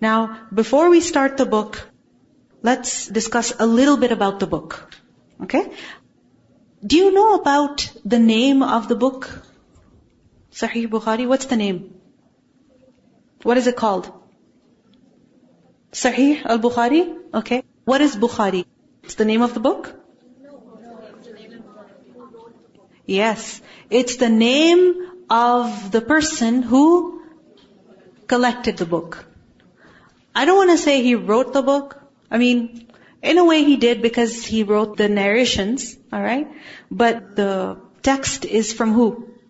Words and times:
Now, 0.00 0.46
before 0.54 0.90
we 0.90 1.00
start 1.00 1.36
the 1.36 1.46
book, 1.46 1.80
let's 2.62 3.08
discuss 3.08 3.52
a 3.58 3.66
little 3.66 3.96
bit 3.96 4.12
about 4.12 4.38
the 4.40 4.46
book. 4.46 4.94
Okay? 5.42 5.72
Do 6.86 6.96
you 6.96 7.10
know 7.12 7.34
about 7.34 7.90
the 8.04 8.18
name 8.18 8.62
of 8.62 8.88
the 8.88 8.94
book? 8.94 9.28
Sahih 10.52 10.88
Bukhari, 10.88 11.26
what's 11.26 11.46
the 11.46 11.56
name? 11.56 11.94
What 13.42 13.56
is 13.58 13.66
it 13.66 13.76
called? 13.76 14.12
Sahih 15.92 16.44
al-Bukhari? 16.44 17.16
Okay. 17.34 17.62
What 17.84 18.00
is 18.00 18.16
Bukhari? 18.16 18.64
It's 19.02 19.14
the 19.14 19.24
name 19.24 19.42
of 19.42 19.54
the 19.54 19.60
book? 19.60 19.94
Yes. 23.06 23.60
It's 23.90 24.16
the 24.16 24.28
name 24.28 24.94
of 25.30 25.90
the 25.90 26.00
person 26.00 26.62
who 26.62 27.22
collected 28.26 28.76
the 28.76 28.86
book. 28.86 29.24
I 30.38 30.44
don't 30.44 30.56
want 30.56 30.70
to 30.70 30.78
say 30.78 31.02
he 31.02 31.14
wrote 31.16 31.52
the 31.52 31.62
book. 31.62 32.00
I 32.30 32.38
mean, 32.38 32.86
in 33.22 33.38
a 33.38 33.44
way 33.44 33.64
he 33.64 33.76
did 33.76 34.02
because 34.02 34.44
he 34.44 34.62
wrote 34.62 34.96
the 34.96 35.08
narrations, 35.08 35.96
alright? 36.12 36.48
But 36.90 37.34
the 37.34 37.78
text 38.02 38.44
is 38.44 38.72
from 38.72 38.92
who? 38.92 39.08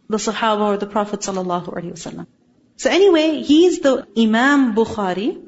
The 0.09 0.17
Sahaba 0.17 0.63
or 0.69 0.77
the 0.79 0.87
Prophet 0.87 1.21
wasallam. 1.21 2.27
So 2.79 2.89
anyway, 2.91 3.43
he's 3.43 3.81
the 3.81 4.07
Imam 4.17 4.75
Bukhari, 4.75 5.43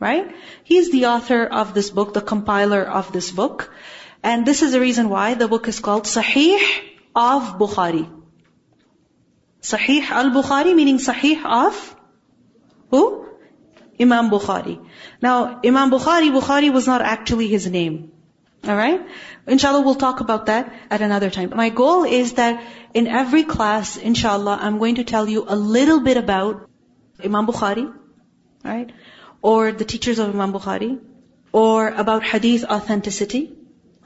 right? 0.00 0.34
He's 0.64 0.90
the 0.90 1.06
author 1.06 1.44
of 1.44 1.72
this 1.72 1.90
book, 1.90 2.12
the 2.14 2.26
compiler 2.32 2.82
of 2.82 3.12
this 3.12 3.30
book. 3.30 3.72
And 4.24 4.44
this 4.44 4.62
is 4.62 4.72
the 4.72 4.80
reason 4.80 5.08
why 5.08 5.34
the 5.34 5.46
book 5.46 5.68
is 5.68 5.78
called 5.78 6.04
Sahih 6.04 6.58
of 7.14 7.54
Bukhari. 7.62 8.04
Sahih 9.62 10.10
al-Bukhari 10.10 10.74
meaning 10.74 10.98
Sahih 10.98 11.44
of 11.44 11.96
who? 12.90 13.29
Imam 14.00 14.30
Bukhari. 14.30 14.78
Now, 15.20 15.60
Imam 15.64 15.90
Bukhari, 15.90 16.30
Bukhari 16.30 16.72
was 16.72 16.86
not 16.86 17.02
actually 17.02 17.48
his 17.48 17.66
name. 17.66 18.12
Alright? 18.66 19.06
Inshallah, 19.46 19.82
we'll 19.82 19.94
talk 19.94 20.20
about 20.20 20.46
that 20.46 20.72
at 20.90 21.00
another 21.00 21.30
time. 21.30 21.52
My 21.54 21.68
goal 21.70 22.04
is 22.04 22.34
that 22.34 22.62
in 22.94 23.06
every 23.06 23.44
class, 23.44 23.96
inshallah, 23.96 24.58
I'm 24.60 24.78
going 24.78 24.96
to 24.96 25.04
tell 25.04 25.28
you 25.28 25.44
a 25.46 25.56
little 25.56 26.00
bit 26.00 26.16
about 26.16 26.68
Imam 27.24 27.46
Bukhari, 27.46 27.92
right? 28.64 28.92
Or 29.42 29.72
the 29.72 29.84
teachers 29.84 30.18
of 30.18 30.34
Imam 30.34 30.52
Bukhari, 30.52 31.00
or 31.52 31.88
about 31.88 32.22
hadith 32.22 32.64
authenticity, 32.64 33.52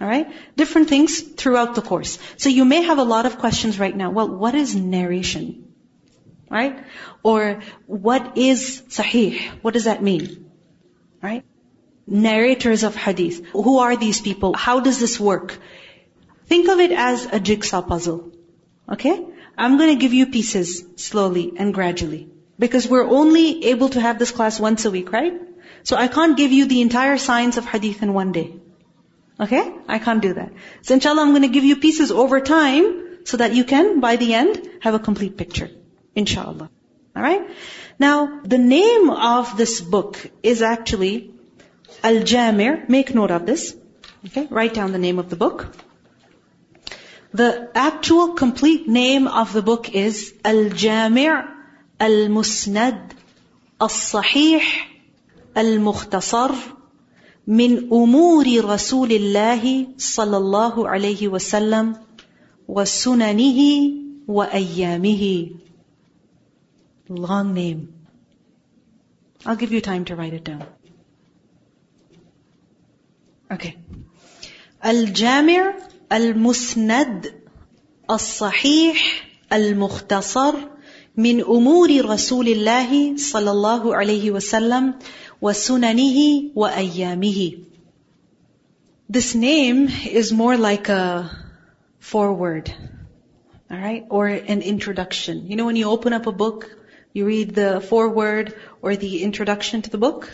Alright? 0.00 0.32
Different 0.56 0.88
things 0.88 1.20
throughout 1.20 1.74
the 1.74 1.82
course. 1.82 2.18
So 2.36 2.48
you 2.48 2.64
may 2.64 2.82
have 2.82 2.98
a 2.98 3.04
lot 3.04 3.26
of 3.26 3.38
questions 3.38 3.78
right 3.78 3.96
now. 3.96 4.10
Well, 4.10 4.28
what 4.28 4.54
is 4.54 4.74
narration? 4.74 5.63
Right? 6.50 6.84
Or 7.22 7.62
what 7.86 8.36
is 8.36 8.82
sahih? 8.88 9.40
What 9.62 9.74
does 9.74 9.84
that 9.84 10.02
mean? 10.02 10.50
Right? 11.22 11.44
Narrators 12.06 12.84
of 12.84 12.94
hadith. 12.94 13.44
Who 13.52 13.78
are 13.78 13.96
these 13.96 14.20
people? 14.20 14.54
How 14.54 14.80
does 14.80 15.00
this 15.00 15.18
work? 15.18 15.58
Think 16.46 16.68
of 16.68 16.80
it 16.80 16.92
as 16.92 17.26
a 17.26 17.40
jigsaw 17.40 17.82
puzzle. 17.82 18.32
Okay? 18.90 19.26
I'm 19.56 19.78
to 19.78 19.96
give 19.96 20.12
you 20.12 20.26
pieces 20.26 20.84
slowly 20.96 21.52
and 21.56 21.72
gradually. 21.72 22.28
Because 22.58 22.86
we're 22.86 23.08
only 23.08 23.64
able 23.66 23.88
to 23.90 24.00
have 24.00 24.18
this 24.18 24.30
class 24.30 24.60
once 24.60 24.84
a 24.84 24.90
week, 24.90 25.12
right? 25.12 25.40
So 25.82 25.96
I 25.96 26.08
can't 26.08 26.36
give 26.36 26.52
you 26.52 26.66
the 26.66 26.80
entire 26.82 27.18
science 27.18 27.56
of 27.56 27.64
hadith 27.64 28.02
in 28.02 28.12
one 28.12 28.32
day. 28.32 28.54
Okay? 29.40 29.72
I 29.88 29.98
can't 29.98 30.22
do 30.22 30.34
that. 30.34 30.52
So 30.82 30.94
inshallah, 30.94 31.22
I'm 31.22 31.42
to 31.42 31.48
give 31.48 31.64
you 31.64 31.76
pieces 31.76 32.12
over 32.12 32.40
time 32.40 33.24
so 33.24 33.38
that 33.38 33.54
you 33.54 33.64
can, 33.64 34.00
by 34.00 34.16
the 34.16 34.34
end, 34.34 34.68
have 34.80 34.94
a 34.94 34.98
complete 34.98 35.36
picture. 35.36 35.70
Inshallah. 36.14 36.70
Alright? 37.16 37.48
Now, 37.98 38.40
the 38.42 38.58
name 38.58 39.10
of 39.10 39.56
this 39.56 39.80
book 39.80 40.18
is 40.42 40.62
actually 40.62 41.32
Al-Jami'. 42.02 42.88
Make 42.88 43.14
note 43.14 43.30
of 43.30 43.46
this. 43.46 43.76
Okay? 44.26 44.46
Write 44.50 44.74
down 44.74 44.92
the 44.92 44.98
name 44.98 45.18
of 45.18 45.30
the 45.30 45.36
book. 45.36 45.74
The 47.32 47.70
actual 47.74 48.34
complete 48.34 48.88
name 48.88 49.26
of 49.26 49.52
the 49.52 49.62
book 49.62 49.90
is 49.92 50.34
Al 50.44 50.70
Jami' 50.70 51.26
Al-Musnad 52.00 53.10
Al-Sahih 53.80 54.62
Al-Mukhtasar 55.56 56.54
Min 57.46 57.90
Umuri 57.90 58.60
Rasulillah 58.60 59.60
Sallallahu 59.96 60.86
Alaihi 60.94 61.28
Wasallam 61.28 61.98
Wa 62.66 62.82
Sunanihi 62.82 64.26
Wa 64.26 64.46
Ayyamihi 64.46 65.60
Long 67.08 67.54
name. 67.54 67.92
I'll 69.44 69.56
give 69.56 69.72
you 69.72 69.80
time 69.80 70.06
to 70.06 70.16
write 70.16 70.32
it 70.32 70.44
down. 70.44 70.66
Okay. 73.50 73.76
al-Jami' 74.82 75.60
al-Musnad 76.10 77.26
al-Sahih 77.26 77.40
الصحيح 78.10 79.26
المختصر 79.52 80.54
من 81.16 81.40
امور 81.40 82.04
رسول 82.04 82.48
الله 82.48 83.16
صلى 83.16 83.50
الله 83.50 83.94
عليه 83.96 84.30
وسلم 84.30 84.94
وسننه 85.42 86.18
وايامه 86.54 87.52
this 89.08 89.34
name 89.34 89.88
is 90.10 90.32
more 90.32 90.56
like 90.58 90.88
a 90.88 91.30
foreword 91.98 92.74
all 93.70 93.78
right 93.78 94.04
or 94.10 94.26
an 94.26 94.60
introduction 94.60 95.46
you 95.46 95.56
know 95.56 95.64
when 95.64 95.76
you 95.76 95.88
open 95.88 96.12
up 96.12 96.26
a 96.26 96.32
book 96.32 96.68
you 97.14 97.24
read 97.24 97.54
the 97.54 97.80
foreword 97.80 98.54
or 98.82 98.96
the 98.96 99.22
introduction 99.22 99.82
to 99.82 99.90
the 99.90 99.98
book, 99.98 100.28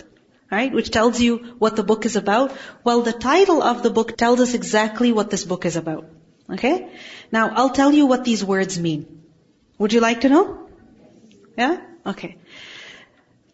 right, 0.51 0.73
which 0.73 0.91
tells 0.91 1.21
you 1.21 1.37
what 1.59 1.77
the 1.77 1.85
book 1.85 2.07
is 2.07 2.17
about. 2.17 2.57
Well, 2.83 3.03
the 3.03 3.13
title 3.13 3.63
of 3.63 3.83
the 3.83 3.91
book 3.91 4.17
tells 4.17 4.41
us 4.41 4.55
exactly 4.55 5.13
what 5.13 5.31
this 5.31 5.45
book 5.45 5.67
is 5.67 5.77
about. 5.77 6.07
Okay? 6.49 6.89
Now, 7.31 7.53
I'll 7.55 7.71
tell 7.71 7.93
you 7.93 8.07
what 8.07 8.25
these 8.25 8.43
words 8.43 8.81
mean. 8.81 9.07
Would 9.79 9.93
you 9.93 10.01
like 10.01 10.23
to 10.23 10.31
know? 10.31 10.69
Yeah? 11.57 11.81
Okay. 12.07 12.37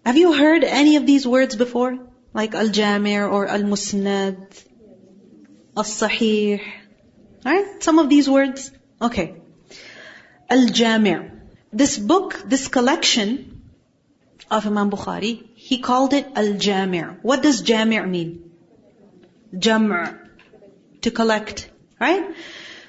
Have 0.04 0.16
you 0.16 0.32
heard 0.32 0.62
any 0.62 0.96
of 0.96 1.04
these 1.04 1.26
words 1.26 1.56
before? 1.56 1.98
Like 2.32 2.54
al-jami' 2.54 3.18
or 3.18 3.46
al-musnad, 3.48 4.64
al-sahih. 5.76 6.62
Alright? 7.44 7.82
Some 7.82 7.98
of 7.98 8.08
these 8.08 8.30
words. 8.30 8.70
Okay. 9.02 9.34
Al-jami'. 10.48 11.35
This 11.82 11.96
book, 11.98 12.42
this 12.54 12.68
collection 12.68 13.62
of 14.50 14.66
Imam 14.66 14.90
Bukhari, 14.90 15.32
he 15.54 15.78
called 15.78 16.12
it 16.12 16.26
al-jami'. 16.34 17.18
What 17.22 17.42
does 17.42 17.62
jami' 17.62 18.00
mean? 18.00 18.50
Jam' 19.66 19.90
to 21.02 21.10
collect, 21.10 21.68
right? 22.00 22.34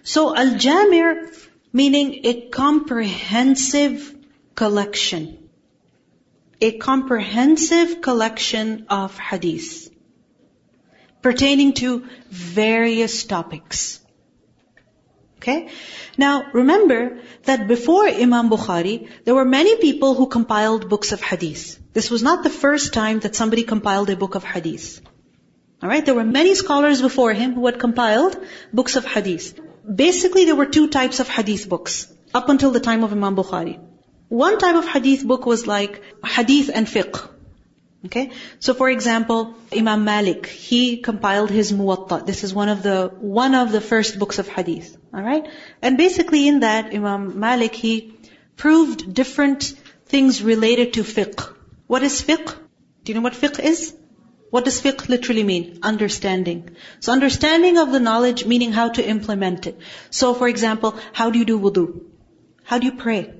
So 0.03 0.35
al-jami' 0.35 1.31
meaning 1.73 2.21
a 2.23 2.33
comprehensive 2.61 4.15
collection 4.55 5.27
a 6.59 6.77
comprehensive 6.77 8.01
collection 8.01 8.87
of 8.89 9.17
hadith 9.17 9.91
pertaining 11.21 11.73
to 11.73 12.07
various 12.29 13.25
topics. 13.25 13.99
Okay? 15.37 15.69
Now, 16.17 16.51
remember 16.51 17.19
that 17.43 17.67
before 17.67 18.07
Imam 18.07 18.49
Bukhari, 18.49 19.09
there 19.23 19.35
were 19.35 19.45
many 19.45 19.75
people 19.77 20.15
who 20.15 20.27
compiled 20.27 20.89
books 20.89 21.11
of 21.11 21.21
hadith. 21.21 21.79
This 21.93 22.09
was 22.09 22.23
not 22.23 22.43
the 22.43 22.49
first 22.49 22.93
time 22.93 23.19
that 23.19 23.35
somebody 23.35 23.63
compiled 23.63 24.09
a 24.09 24.15
book 24.15 24.35
of 24.35 24.43
hadith. 24.43 25.01
Alright? 25.81 26.05
There 26.05 26.15
were 26.15 26.25
many 26.25 26.55
scholars 26.55 27.01
before 27.01 27.33
him 27.33 27.53
who 27.53 27.65
had 27.67 27.79
compiled 27.79 28.37
books 28.73 28.95
of 28.95 29.05
hadith. 29.05 29.59
Basically, 30.03 30.45
there 30.45 30.55
were 30.55 30.65
two 30.65 30.87
types 30.89 31.19
of 31.19 31.29
hadith 31.29 31.69
books 31.69 32.11
up 32.33 32.49
until 32.49 32.71
the 32.71 32.79
time 32.79 33.03
of 33.03 33.11
Imam 33.11 33.35
Bukhari. 33.35 33.79
One 34.27 34.57
type 34.57 34.75
of 34.75 34.87
hadith 34.87 35.25
book 35.25 35.45
was 35.45 35.67
like 35.67 36.01
hadith 36.25 36.71
and 36.73 36.87
fiqh. 36.87 37.29
Okay? 38.05 38.31
So 38.59 38.73
for 38.73 38.89
example, 38.89 39.55
Imam 39.75 40.03
Malik, 40.05 40.45
he 40.45 40.97
compiled 40.97 41.49
his 41.49 41.71
Muwatta. 41.71 42.25
This 42.25 42.43
is 42.43 42.53
one 42.53 42.69
of 42.69 42.83
the, 42.83 43.11
one 43.19 43.55
of 43.55 43.71
the 43.71 43.81
first 43.81 44.19
books 44.19 44.39
of 44.39 44.47
hadith. 44.47 44.97
Alright? 45.13 45.47
And 45.81 45.97
basically 45.97 46.47
in 46.47 46.61
that, 46.61 46.93
Imam 46.93 47.39
Malik, 47.39 47.73
he 47.73 48.13
proved 48.55 49.13
different 49.13 49.73
things 50.05 50.43
related 50.43 50.93
to 50.93 51.03
fiqh. 51.03 51.53
What 51.87 52.03
is 52.03 52.21
fiqh? 52.21 52.55
Do 53.03 53.11
you 53.11 53.15
know 53.15 53.21
what 53.21 53.33
fiqh 53.33 53.59
is? 53.59 53.95
What 54.49 54.63
does 54.65 54.81
fiqh 54.81 55.09
literally 55.09 55.43
mean? 55.43 55.79
Understanding. 55.83 56.69
So 56.99 57.11
understanding 57.11 57.77
of 57.77 57.91
the 57.91 57.99
knowledge 57.99 58.45
meaning 58.45 58.71
how 58.71 58.89
to 58.89 59.05
implement 59.05 59.67
it. 59.67 59.79
So 60.09 60.33
for 60.33 60.47
example, 60.47 60.95
how 61.13 61.29
do 61.31 61.39
you 61.39 61.45
do 61.45 61.59
wudu? 61.59 62.03
How 62.63 62.79
do 62.79 62.85
you 62.85 62.93
pray? 62.93 63.33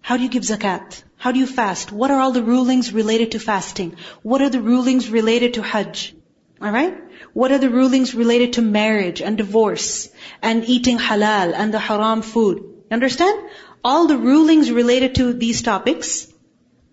How 0.00 0.16
do 0.16 0.24
you 0.24 0.28
give 0.28 0.42
zakat? 0.42 1.02
How 1.22 1.30
do 1.30 1.38
you 1.38 1.46
fast? 1.46 1.92
What 1.92 2.10
are 2.10 2.18
all 2.18 2.32
the 2.32 2.42
rulings 2.42 2.92
related 2.92 3.30
to 3.32 3.38
fasting? 3.38 3.90
What 4.22 4.42
are 4.42 4.48
the 4.48 4.60
rulings 4.60 5.08
related 5.08 5.54
to 5.54 5.62
hajj? 5.62 6.16
Alright? 6.60 6.96
What 7.32 7.52
are 7.52 7.58
the 7.58 7.70
rulings 7.70 8.12
related 8.12 8.54
to 8.54 8.62
marriage 8.62 9.22
and 9.22 9.38
divorce 9.38 10.08
and 10.50 10.64
eating 10.64 10.98
halal 10.98 11.54
and 11.54 11.72
the 11.72 11.78
haram 11.78 12.22
food? 12.22 12.58
You 12.64 12.96
Understand? 12.98 13.38
All 13.84 14.08
the 14.08 14.18
rulings 14.18 14.72
related 14.72 15.14
to 15.20 15.32
these 15.32 15.62
topics. 15.62 16.26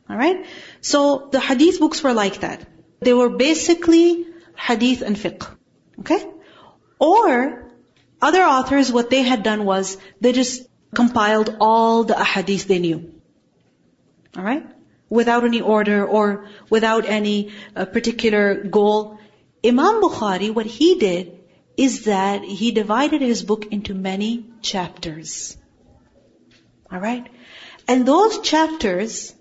Alright? 0.08 0.46
So 0.82 1.30
the 1.32 1.40
hadith 1.40 1.80
books 1.80 2.04
were 2.04 2.14
like 2.14 2.42
that. 2.42 2.68
They 3.00 3.16
were 3.16 3.30
basically 3.30 4.28
hadith 4.56 5.02
and 5.02 5.16
fiqh. 5.16 5.48
Okay? 6.02 6.24
Or 7.00 7.72
other 8.22 8.44
authors, 8.44 8.92
what 8.92 9.10
they 9.10 9.24
had 9.24 9.42
done 9.42 9.66
was 9.66 9.98
they 10.22 10.34
just 10.34 10.68
compiled 10.94 11.56
all 11.60 12.04
the 12.04 12.14
ahadith 12.14 12.68
they 12.68 12.78
knew. 12.78 13.19
Alright? 14.38 14.66
Without 15.10 15.44
any 15.44 15.62
order 15.62 16.06
or 16.06 16.48
without 16.70 17.06
any 17.06 17.52
uh, 17.76 17.86
particular 17.86 18.64
goal. 18.64 19.20
Imam 19.66 20.02
Bukhari, 20.02 20.54
what 20.54 20.66
he 20.66 20.96
did 21.00 21.40
is 21.76 22.06
that 22.06 22.44
he 22.44 22.72
divided 22.72 23.22
his 23.22 23.42
book 23.44 23.66
into 23.72 23.94
many 23.94 24.46
chapters. 24.62 25.58
Alright? 26.92 27.28
And 27.88 28.06
those 28.06 28.40
chapters 28.42 29.34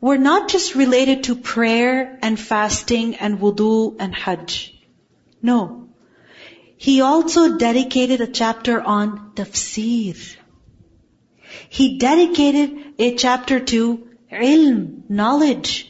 were 0.00 0.18
not 0.18 0.48
just 0.48 0.74
related 0.74 1.24
to 1.24 1.34
prayer 1.36 2.18
and 2.22 2.38
fasting 2.38 3.16
and 3.16 3.38
wudu 3.40 3.96
and 3.98 4.14
hajj. 4.14 4.74
No. 5.40 5.88
He 6.76 7.00
also 7.00 7.56
dedicated 7.56 8.20
a 8.20 8.26
chapter 8.26 8.80
on 8.80 9.32
tafsir. 9.34 10.36
He 11.68 11.98
dedicated 11.98 12.94
a 12.98 13.14
chapter 13.14 13.60
to 13.60 14.08
ilm, 14.32 15.08
knowledge. 15.08 15.88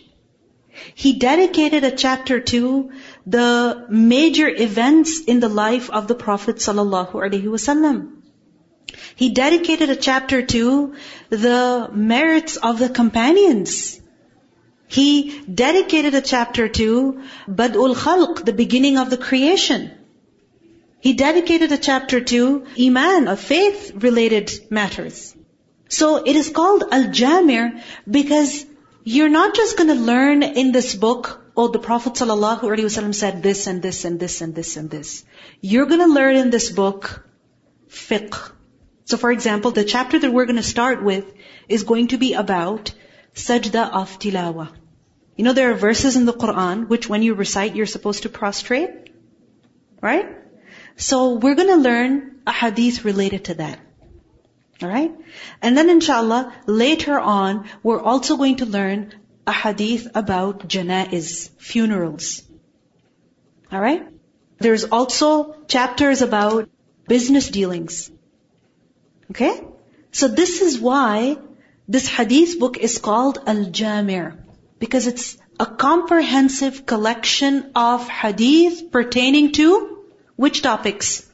He 0.95 1.13
dedicated 1.15 1.85
a 1.85 1.91
chapter 1.91 2.41
to 2.41 2.91
the 3.27 3.87
major 3.89 4.49
events 4.49 5.21
in 5.25 5.41
the 5.41 5.49
life 5.49 5.91
of 5.91 6.09
the 6.09 6.15
Prophet 6.15 6.57
sallallahu 6.57 7.13
alaihi 7.13 7.45
wasallam. 7.45 8.23
He 9.17 9.31
dedicated 9.31 9.91
a 9.91 9.97
chapter 9.97 10.43
to 10.43 10.95
the 11.31 11.91
merits 11.93 12.57
of 12.57 12.79
the 12.79 12.89
companions. 12.89 14.01
He 14.87 15.41
dedicated 15.63 16.15
a 16.15 16.21
chapter 16.21 16.69
to 16.69 17.23
Bad'ul 17.49 17.95
Khalq, 17.95 18.45
the 18.45 18.53
beginning 18.53 18.99
of 18.99 19.11
the 19.11 19.17
creation. 19.17 19.91
He 21.01 21.15
dedicated 21.15 21.73
a 21.73 21.79
chapter 21.79 22.21
to 22.21 22.67
Iman, 22.79 23.29
of 23.29 23.41
faith 23.41 23.93
related 23.95 24.53
matters. 24.71 25.35
So 25.93 26.11
it 26.25 26.37
is 26.37 26.49
called 26.49 26.85
Al-Jami' 26.91 27.83
because 28.11 28.65
you're 29.05 29.29
not 29.29 29.55
just 29.55 29.77
going 29.77 29.91
to 29.91 30.03
learn 30.13 30.43
in 30.43 30.73
this 30.73 30.95
book, 30.95 31.53
oh, 31.55 31.69
the 31.69 31.79
Prophet 31.79 32.15
ﷺ 32.15 33.15
said 33.15 33.43
this 33.43 33.67
and 33.67 33.83
this 33.83 34.07
and 34.07 34.19
this 34.19 34.41
and 34.41 34.55
this 34.55 34.77
and 34.79 34.89
this. 34.89 35.23
You're 35.61 35.85
going 35.85 36.01
to 36.01 36.15
learn 36.15 36.37
in 36.37 36.49
this 36.49 36.71
book 36.71 37.29
fiqh. 37.91 38.53
So 39.05 39.19
for 39.19 39.31
example, 39.31 39.71
the 39.73 39.85
chapter 39.85 40.19
that 40.19 40.33
we're 40.33 40.47
going 40.47 40.63
to 40.65 40.71
start 40.71 41.03
with 41.03 41.31
is 41.69 41.83
going 41.83 42.09
to 42.15 42.17
be 42.17 42.33
about 42.33 42.95
sajda 43.35 43.91
of 43.91 44.19
tilawa. 44.19 44.71
You 45.37 45.45
know, 45.45 45.53
there 45.53 45.71
are 45.73 45.81
verses 45.87 46.17
in 46.17 46.25
the 46.25 46.33
Quran 46.33 46.89
which 46.89 47.07
when 47.07 47.23
you 47.23 47.35
recite, 47.35 47.77
you're 47.77 47.95
supposed 47.99 48.23
to 48.23 48.31
prostrate. 48.31 49.13
Right? 50.01 50.27
So 50.97 51.35
we're 51.35 51.55
going 51.55 51.77
to 51.77 51.89
learn 51.91 52.41
a 52.47 52.53
hadith 52.53 53.05
related 53.05 53.45
to 53.51 53.55
that. 53.65 53.89
Alright? 54.83 55.13
And 55.61 55.77
then 55.77 55.89
inshallah, 55.91 56.53
later 56.67 57.19
on, 57.19 57.69
we're 57.83 58.01
also 58.01 58.37
going 58.37 58.57
to 58.57 58.67
learn 58.67 59.15
a 59.47 59.53
hadith 59.53 60.09
about 60.15 60.69
janaiz, 60.69 61.51
funerals. 61.59 62.43
Alright? 63.73 64.07
There's 64.59 64.85
also 64.85 65.57
chapters 65.67 66.23
about 66.23 66.69
business 67.09 67.49
dealings. 67.49 68.11
Okay? 69.31 69.65
So 70.13 70.29
this 70.29 70.61
is 70.63 70.79
why 70.79 71.39
this 71.89 72.09
hadith 72.09 72.59
book 72.59 72.77
is 72.79 72.99
called 72.99 73.39
Al-Jami' 73.47 74.33
because 74.79 75.07
it's 75.07 75.39
a 75.59 75.67
comprehensive 75.67 76.87
collection 76.87 77.73
of 77.75 78.09
hadith 78.09 78.91
pertaining 78.91 79.53
to 79.53 80.05
which 80.37 80.63
topics? 80.63 81.29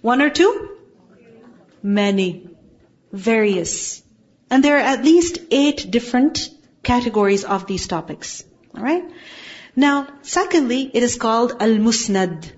One 0.00 0.22
or 0.22 0.30
two? 0.30 0.70
Many. 1.82 2.48
Various. 3.16 4.02
And 4.50 4.62
there 4.62 4.76
are 4.76 4.88
at 4.94 5.04
least 5.04 5.38
eight 5.50 5.90
different 5.90 6.50
categories 6.82 7.44
of 7.44 7.66
these 7.66 7.86
topics. 7.86 8.44
Alright? 8.76 9.04
Now, 9.74 10.06
secondly, 10.22 10.90
it 10.92 11.02
is 11.02 11.16
called 11.16 11.52
Al-Musnad. 11.60 12.52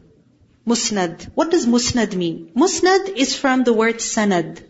Musnad. 0.66 1.30
What 1.34 1.50
does 1.50 1.66
Musnad 1.66 2.14
mean? 2.14 2.50
Musnad 2.54 3.08
is 3.08 3.34
from 3.34 3.64
the 3.64 3.72
word 3.72 3.96
sanad. 3.96 4.62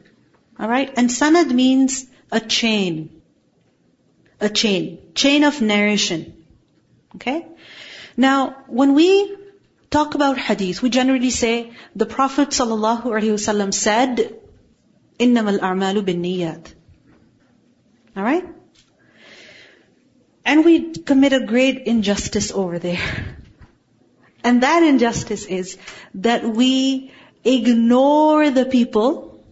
Alright? 0.60 0.92
And 0.96 1.08
sanad 1.08 1.50
means 1.50 2.06
a 2.30 2.40
chain. 2.40 3.22
A 4.40 4.48
chain. 4.48 4.98
Chain 5.14 5.44
of 5.44 5.60
narration. 5.60 6.44
Okay? 7.16 7.46
Now, 8.16 8.64
when 8.66 8.94
we 8.94 9.36
talk 9.90 10.14
about 10.14 10.38
hadith, 10.38 10.82
we 10.82 10.90
generally 10.90 11.30
say 11.30 11.72
the 11.96 12.06
Prophet 12.06 12.50
ﷺ 12.50 13.74
said, 13.74 14.38
إِنَّمَا 15.19 15.59
الْأَعْمَالُ 15.59 16.05
بِالنِّيَّاتِ 16.05 16.73
Alright? 18.17 18.45
And 20.45 20.65
we 20.65 20.91
commit 20.91 21.33
a 21.33 21.45
great 21.45 21.87
injustice 21.87 22.51
over 22.51 22.79
there. 22.79 23.37
And 24.43 24.61
that 24.63 24.83
injustice 24.83 25.45
is 25.45 25.77
that 26.15 26.43
we 26.43 27.11
ignore 27.43 28.49
the 28.49 28.65
people 28.65 29.43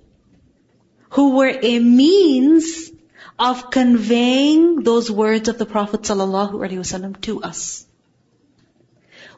who 1.11 1.37
were 1.37 1.53
a 1.61 1.79
means 1.79 2.91
of 3.39 3.71
conveying 3.71 4.83
those 4.83 5.09
words 5.09 5.49
of 5.49 5.57
the 5.57 5.65
Prophet 5.65 6.01
ﷺ 6.01 7.21
to 7.21 7.41
us. 7.41 7.85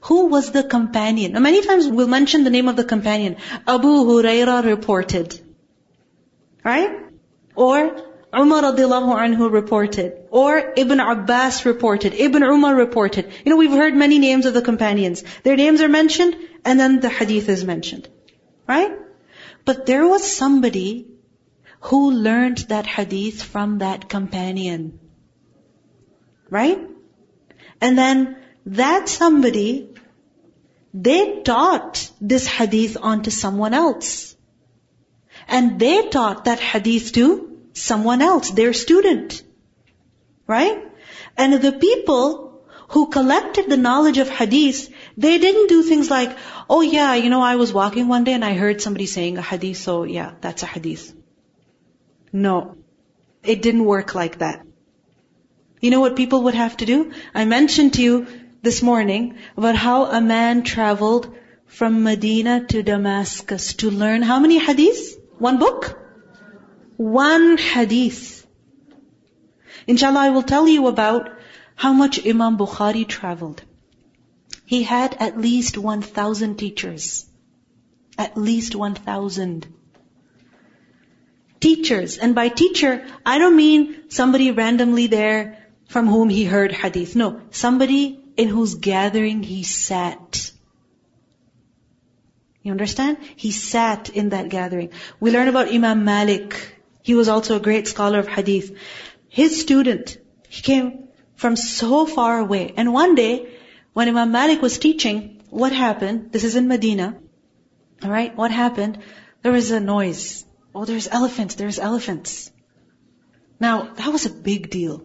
Who 0.02 0.26
was 0.26 0.52
the 0.52 0.64
companion? 0.64 1.32
Now 1.32 1.40
many 1.40 1.62
times 1.66 1.88
we'll 1.88 2.08
mention 2.08 2.44
the 2.44 2.50
name 2.50 2.68
of 2.68 2.76
the 2.76 2.84
companion. 2.84 3.38
Abu 3.66 3.88
Huraira 3.88 4.66
reported. 4.66 5.40
Right? 6.69 6.95
Or 7.55 7.77
Umar 8.39 8.63
radiallahu 8.63 9.13
anhu 9.25 9.51
reported. 9.51 10.13
Or 10.31 10.75
Ibn 10.77 11.01
Abbas 11.01 11.65
reported. 11.65 12.15
Ibn 12.15 12.43
Umar 12.43 12.75
reported. 12.75 13.31
You 13.45 13.51
know, 13.51 13.57
we've 13.57 13.79
heard 13.83 13.95
many 13.95 14.19
names 14.19 14.45
of 14.45 14.53
the 14.53 14.61
companions. 14.61 15.23
Their 15.45 15.57
names 15.57 15.81
are 15.81 15.89
mentioned, 15.89 16.37
and 16.65 16.79
then 16.79 17.01
the 17.01 17.09
hadith 17.09 17.49
is 17.49 17.65
mentioned. 17.65 18.11
Right? 18.67 18.93
But 19.65 19.87
there 19.87 20.07
was 20.07 20.31
somebody 20.31 21.07
who 21.89 22.11
learned 22.11 22.59
that 22.75 22.87
hadith 22.87 23.43
from 23.43 23.79
that 23.79 24.09
companion. 24.11 25.01
Right? 26.51 26.87
And 27.81 27.97
then 27.97 28.37
that 28.67 29.09
somebody, 29.09 29.95
they 30.93 31.41
taught 31.53 32.11
this 32.21 32.47
hadith 32.47 32.99
onto 33.01 33.31
someone 33.31 33.73
else. 33.73 34.35
And 35.49 35.79
they 35.81 36.09
taught 36.09 36.45
that 36.45 36.61
hadith 36.61 37.13
to 37.13 37.59
someone 37.73 38.23
else, 38.23 38.51
their 38.51 38.73
student. 38.73 39.43
Right? 40.47 40.83
And 41.37 41.55
the 41.55 41.73
people 41.73 42.63
who 42.89 43.09
collected 43.09 43.69
the 43.69 43.77
knowledge 43.77 44.19
of 44.19 44.29
hadith, 44.29 44.91
they 45.17 45.39
didn't 45.39 45.69
do 45.69 45.83
things 45.83 46.11
like, 46.11 46.37
oh 46.71 46.81
yeah, 46.81 47.15
you 47.15 47.31
know, 47.31 47.43
I 47.43 47.57
was 47.57 47.73
walking 47.73 48.09
one 48.09 48.25
day 48.25 48.33
and 48.33 48.45
I 48.45 48.55
heard 48.55 48.81
somebody 48.81 49.07
saying 49.07 49.39
a 49.39 49.43
hadith, 49.43 49.77
so 49.77 50.05
yeah, 50.05 50.33
that's 50.41 50.63
a 50.63 50.67
hadith. 50.67 51.15
No. 52.33 52.77
It 53.43 53.63
didn't 53.63 53.85
work 53.85 54.15
like 54.15 54.39
that. 54.39 54.67
You 55.81 55.91
know 55.91 56.01
what 56.01 56.17
people 56.17 56.45
would 56.45 56.55
have 56.55 56.77
to 56.79 56.87
do? 56.87 57.13
I 57.35 57.45
mentioned 57.45 57.95
to 57.95 58.03
you 58.03 58.27
this 58.63 58.83
morning 58.83 59.39
about 59.57 59.77
how 59.77 60.07
a 60.07 60.21
man 60.21 60.63
traveled 60.63 61.35
from 61.67 62.03
Medina 62.03 62.65
to 62.67 62.83
Damascus 62.83 63.75
to 63.75 63.91
learn 63.91 64.23
how 64.23 64.41
many 64.41 64.59
hadiths? 64.59 65.13
One 65.39 65.59
book? 65.59 65.99
One 66.97 67.57
hadith. 67.57 68.47
Inshallah, 69.87 70.21
I 70.21 70.31
will 70.31 70.43
tell 70.43 70.67
you 70.67 70.89
about 70.89 71.31
how 71.77 71.93
much 71.93 72.27
Imam 72.27 72.59
Bukhari 72.59 73.07
traveled. 73.07 73.63
He 74.67 74.83
had 74.83 75.17
at 75.21 75.41
least 75.41 75.79
1,000 75.79 76.57
teachers. 76.57 77.25
At 78.19 78.37
least 78.37 78.75
1,000 78.75 79.67
teachers. 81.61 82.19
And 82.19 82.35
by 82.35 82.49
teacher, 82.49 83.07
I 83.25 83.39
don't 83.39 83.57
mean 83.57 84.11
somebody 84.11 84.51
randomly 84.51 85.07
there 85.07 85.59
from 85.87 86.09
whom 86.09 86.29
he 86.29 86.45
heard 86.45 86.73
hadith. 86.73 87.15
No, 87.15 87.41
somebody 87.51 88.21
in 88.37 88.49
whose 88.49 88.75
gathering 88.75 89.43
he 89.43 89.63
sat. 89.63 90.51
You 92.69 92.73
understand? 92.73 93.17
He 93.35 93.51
sat 93.51 94.11
in 94.11 94.29
that 94.29 94.51
gathering. 94.51 94.91
We 95.19 95.31
learn 95.31 95.49
about 95.49 95.73
Imam 95.73 96.05
Malik. 96.05 96.55
He 97.01 97.15
was 97.15 97.31
also 97.31 97.57
a 97.57 97.61
great 97.61 97.89
scholar 97.89 98.19
of 98.19 98.29
hadith. 98.29 98.77
His 99.27 99.59
student, 99.59 100.19
he 100.51 100.61
came 100.61 101.09
from 101.37 101.57
so 101.57 102.05
far 102.05 102.39
away. 102.39 102.75
And 102.77 102.93
one 102.93 103.15
day, 103.15 103.55
when 103.95 104.07
Imam 104.07 104.33
Malik 104.33 104.61
was 104.61 104.79
teaching, 104.79 105.41
what 105.49 105.73
happened? 105.73 106.31
This 106.31 106.45
is 106.45 106.57
in 106.57 106.69
Medina. 106.69 107.17
Alright, 108.05 108.37
what 108.37 108.51
happened? 108.51 108.99
There 109.41 109.53
was 109.53 109.71
a 109.71 109.81
noise. 109.81 110.45
Oh, 110.75 110.85
there's 110.85 111.09
elephants, 111.09 111.55
there's 111.55 111.79
elephants. 111.79 112.53
Now, 113.59 113.95
that 113.95 114.13
was 114.13 114.27
a 114.27 114.31
big 114.51 114.69
deal. 114.69 115.05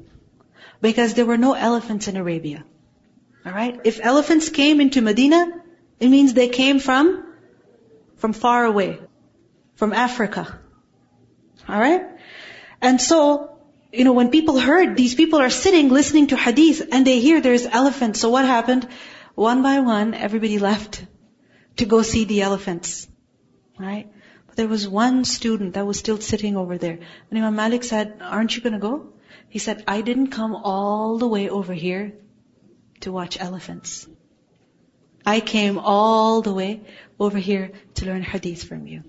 Because 0.81 1.13
there 1.13 1.25
were 1.25 1.37
no 1.37 1.53
elephants 1.53 2.09
in 2.09 2.17
Arabia. 2.17 2.65
Alright? 3.45 3.79
If 3.85 4.01
elephants 4.03 4.49
came 4.49 4.81
into 4.81 4.99
Medina, 4.99 5.45
it 6.01 6.09
means 6.09 6.33
they 6.33 6.49
came 6.49 6.79
from, 6.79 7.32
from 8.23 8.31
far 8.31 8.63
away. 8.63 8.99
From 9.75 9.91
Africa. 9.91 10.57
Alright? 11.69 12.03
And 12.81 13.01
so, 13.01 13.57
you 13.91 14.05
know, 14.05 14.13
when 14.13 14.29
people 14.35 14.57
heard 14.57 14.95
these 14.95 15.13
people 15.13 15.39
are 15.39 15.49
sitting 15.49 15.89
listening 15.89 16.27
to 16.27 16.37
hadith 16.37 16.83
and 16.93 17.05
they 17.05 17.19
hear 17.19 17.41
there's 17.41 17.65
elephants, 17.65 18.21
so 18.21 18.29
what 18.29 18.45
happened? 18.45 18.87
One 19.35 19.61
by 19.61 19.81
one, 19.81 20.13
everybody 20.13 20.57
left 20.57 21.05
to 21.81 21.85
go 21.85 22.01
see 22.01 22.23
the 22.23 22.43
elephants. 22.43 23.09
Right? 23.77 24.07
But 24.47 24.55
there 24.55 24.69
was 24.69 24.87
one 24.87 25.25
student 25.25 25.73
that 25.73 25.85
was 25.85 25.99
still 25.99 26.21
sitting 26.21 26.55
over 26.55 26.77
there. 26.77 26.99
And 27.29 27.37
Imam 27.37 27.57
Malik 27.57 27.83
said, 27.83 28.19
aren't 28.21 28.55
you 28.55 28.61
gonna 28.61 28.79
go? 28.79 28.95
He 29.49 29.59
said, 29.59 29.83
I 29.85 29.99
didn't 29.99 30.27
come 30.39 30.55
all 30.55 31.17
the 31.17 31.27
way 31.27 31.49
over 31.49 31.73
here 31.73 32.13
to 33.01 33.11
watch 33.11 33.37
elephants. 33.37 34.07
I 35.25 35.39
came 35.39 35.77
all 35.77 36.41
the 36.41 36.53
way 36.53 36.81
over 37.19 37.37
here 37.37 37.71
to 37.95 38.05
learn 38.05 38.23
hadith 38.23 38.63
from 38.63 38.87
you. 38.87 39.03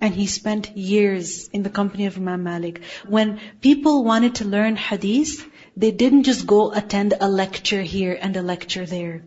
And 0.00 0.14
he 0.14 0.26
spent 0.26 0.76
years 0.76 1.48
in 1.48 1.62
the 1.62 1.70
company 1.70 2.06
of 2.06 2.16
Imam 2.16 2.42
Malik. 2.42 2.82
When 3.06 3.40
people 3.60 4.04
wanted 4.04 4.36
to 4.36 4.44
learn 4.44 4.76
hadith, 4.76 5.46
they 5.76 5.90
didn't 5.90 6.24
just 6.24 6.46
go 6.46 6.72
attend 6.72 7.14
a 7.20 7.28
lecture 7.28 7.82
here 7.82 8.18
and 8.20 8.36
a 8.36 8.42
lecture 8.42 8.84
there. 8.84 9.22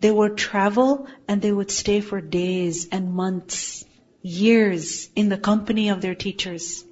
They 0.00 0.10
would 0.10 0.36
travel 0.36 1.06
and 1.28 1.42
they 1.42 1.52
would 1.52 1.70
stay 1.70 2.00
for 2.00 2.20
days 2.20 2.88
and 2.90 3.12
months, 3.12 3.84
years 4.22 5.10
in 5.14 5.28
the 5.28 5.38
company 5.38 5.90
of 5.90 6.00
their 6.00 6.14
teachers. 6.14 6.84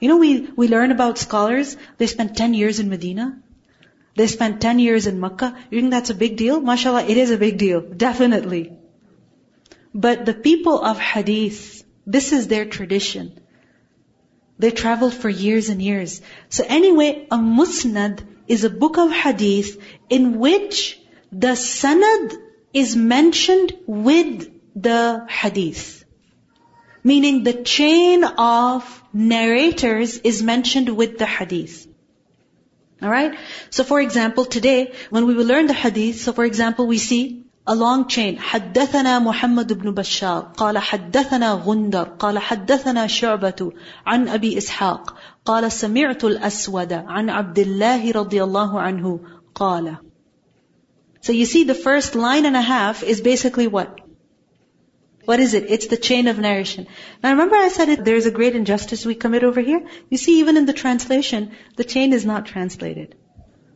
You 0.00 0.08
know, 0.08 0.18
we, 0.18 0.50
we 0.56 0.68
learn 0.68 0.90
about 0.90 1.18
scholars, 1.18 1.76
they 1.96 2.06
spent 2.06 2.36
10 2.36 2.52
years 2.52 2.80
in 2.80 2.90
Medina. 2.90 3.40
They 4.16 4.26
spent 4.26 4.60
10 4.60 4.78
years 4.78 5.06
in 5.06 5.20
Makkah. 5.20 5.56
You 5.70 5.80
think 5.80 5.90
that's 5.90 6.10
a 6.10 6.14
big 6.14 6.36
deal? 6.36 6.60
MashaAllah, 6.60 7.08
it 7.08 7.16
is 7.16 7.30
a 7.30 7.38
big 7.38 7.58
deal. 7.58 7.80
Definitely. 7.80 8.72
But 9.92 10.24
the 10.26 10.34
people 10.34 10.80
of 10.82 10.98
Hadith, 10.98 11.84
this 12.06 12.32
is 12.32 12.48
their 12.48 12.64
tradition. 12.64 13.40
They 14.58 14.70
traveled 14.70 15.14
for 15.14 15.28
years 15.28 15.68
and 15.68 15.82
years. 15.82 16.20
So 16.48 16.64
anyway, 16.66 17.26
a 17.30 17.36
musnad 17.36 18.20
is 18.46 18.64
a 18.64 18.70
book 18.70 18.98
of 18.98 19.10
hadith 19.10 19.82
in 20.08 20.38
which 20.38 21.00
the 21.32 21.54
sanad 21.54 22.34
is 22.72 22.94
mentioned 22.94 23.72
with 23.86 24.50
the 24.76 25.26
hadith. 25.28 26.04
Meaning 27.02 27.42
the 27.42 27.62
chain 27.62 28.24
of 28.24 29.02
narrators 29.12 30.18
is 30.18 30.42
mentioned 30.42 30.88
with 30.96 31.18
the 31.18 31.26
hadith. 31.26 31.86
Alright? 33.01 33.37
So 33.69 33.83
for 33.83 34.01
example, 34.01 34.45
today, 34.45 34.93
when 35.09 35.25
we 35.25 35.33
will 35.33 35.45
learn 35.45 35.67
the 35.67 35.73
hadith, 35.73 36.19
so 36.21 36.33
for 36.33 36.43
example, 36.45 36.87
we 36.87 36.97
see 36.97 37.43
a 37.67 37.75
long 37.75 38.07
chain. 38.07 38.37
حدثنا 38.37 39.19
محمد 39.19 39.73
بن 39.73 39.91
بشار 39.93 40.51
قال 40.57 40.77
حدثنا 40.77 41.53
غندر 41.65 42.03
قال 42.19 42.39
حدثنا 42.39 43.07
شعبة 43.07 43.71
عن 44.05 44.27
أبي 44.27 44.57
إسحاق 44.57 45.15
قال 45.45 45.71
سمعت 45.71 46.23
الأسود 46.23 46.93
عن 46.93 47.29
عبد 47.29 47.59
الله 47.59 48.11
رضي 48.11 48.43
الله 48.43 48.81
عنه 48.81 49.19
قال 49.55 49.97
So 51.21 51.33
you 51.33 51.45
see 51.45 51.63
the 51.63 51.75
first 51.75 52.15
line 52.15 52.45
and 52.45 52.55
a 52.55 52.61
half 52.61 53.03
is 53.03 53.21
basically 53.21 53.67
what? 53.67 53.99
What 55.24 55.40
is 55.40 55.54
it? 55.54 55.70
It's 55.70 55.86
the 55.86 55.96
chain 55.96 56.28
of 56.28 56.38
narration. 56.38 56.86
Now 57.22 57.30
remember 57.30 57.56
I 57.56 57.68
said 57.68 57.88
it, 57.88 58.04
there's 58.04 58.26
a 58.26 58.30
great 58.30 58.54
injustice 58.54 59.06
we 59.06 59.14
commit 59.14 59.44
over 59.44 59.60
here? 59.60 59.86
You 60.10 60.18
see 60.18 60.40
even 60.40 60.56
in 60.56 60.66
the 60.66 60.72
translation, 60.72 61.52
the 61.76 61.84
chain 61.84 62.12
is 62.12 62.26
not 62.26 62.46
translated. 62.46 63.14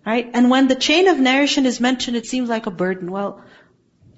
Right? 0.07 0.31
And 0.33 0.50
when 0.50 0.69
the 0.69 0.75
chain 0.75 1.09
of 1.09 1.19
narration 1.19 1.67
is 1.67 1.81
mentioned, 1.81 2.17
it 2.17 2.26
seems 2.26 2.49
like 2.49 2.67
a 2.67 2.71
burden. 2.71 3.11
Well, 3.11 3.43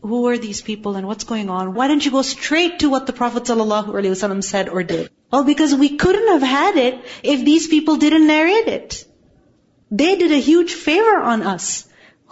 who 0.03 0.27
are 0.29 0.39
these 0.39 0.61
people 0.63 0.97
and 0.97 1.07
what's 1.07 1.25
going 1.25 1.51
on? 1.51 1.75
Why 1.75 1.89
don't 1.89 2.05
you 2.05 2.11
go 2.11 2.23
straight 2.23 2.81
to 2.81 2.89
what 2.89 3.07
the 3.07 3.13
Prophet 3.13 3.45
ﷺ 3.45 4.45
said 4.45 4.69
or 4.69 4.83
did? 4.83 5.11
Well, 5.31 5.45
because 5.45 5.75
we 5.75 5.97
couldn't 5.97 6.29
have 6.29 6.43
had 6.43 6.77
it 6.77 7.05
if 7.23 7.45
these 7.45 7.69
people 7.69 7.97
didn't 7.97 8.27
narrate 8.27 8.69
it. 8.69 9.05
They 9.91 10.17
did 10.17 10.33
a 10.33 10.41
huge 10.41 10.73
favor 10.73 11.19
on 11.19 11.43
us. 11.43 11.87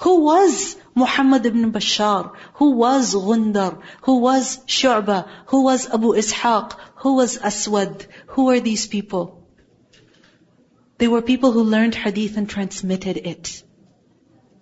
Who 0.05 0.21
was 0.21 0.77
Muhammad 0.99 1.47
ibn 1.47 1.73
Bashar? 1.73 2.33
Who 2.55 2.71
was 2.83 3.15
Ghundar? 3.15 3.81
Who 4.03 4.19
was 4.19 4.59
Shu'bah? 4.77 5.29
Who 5.47 5.63
was 5.63 5.89
Abu 5.99 6.15
Ishaq? 6.23 6.77
Who 7.03 7.15
was 7.17 7.39
Aswad? 7.39 8.07
Who 8.37 8.51
are 8.51 8.61
these 8.61 8.87
people? 8.87 9.27
They 10.99 11.09
were 11.09 11.23
people 11.23 11.53
who 11.53 11.63
learned 11.63 11.95
hadith 11.95 12.37
and 12.37 12.49
transmitted 12.49 13.17
it. 13.33 13.63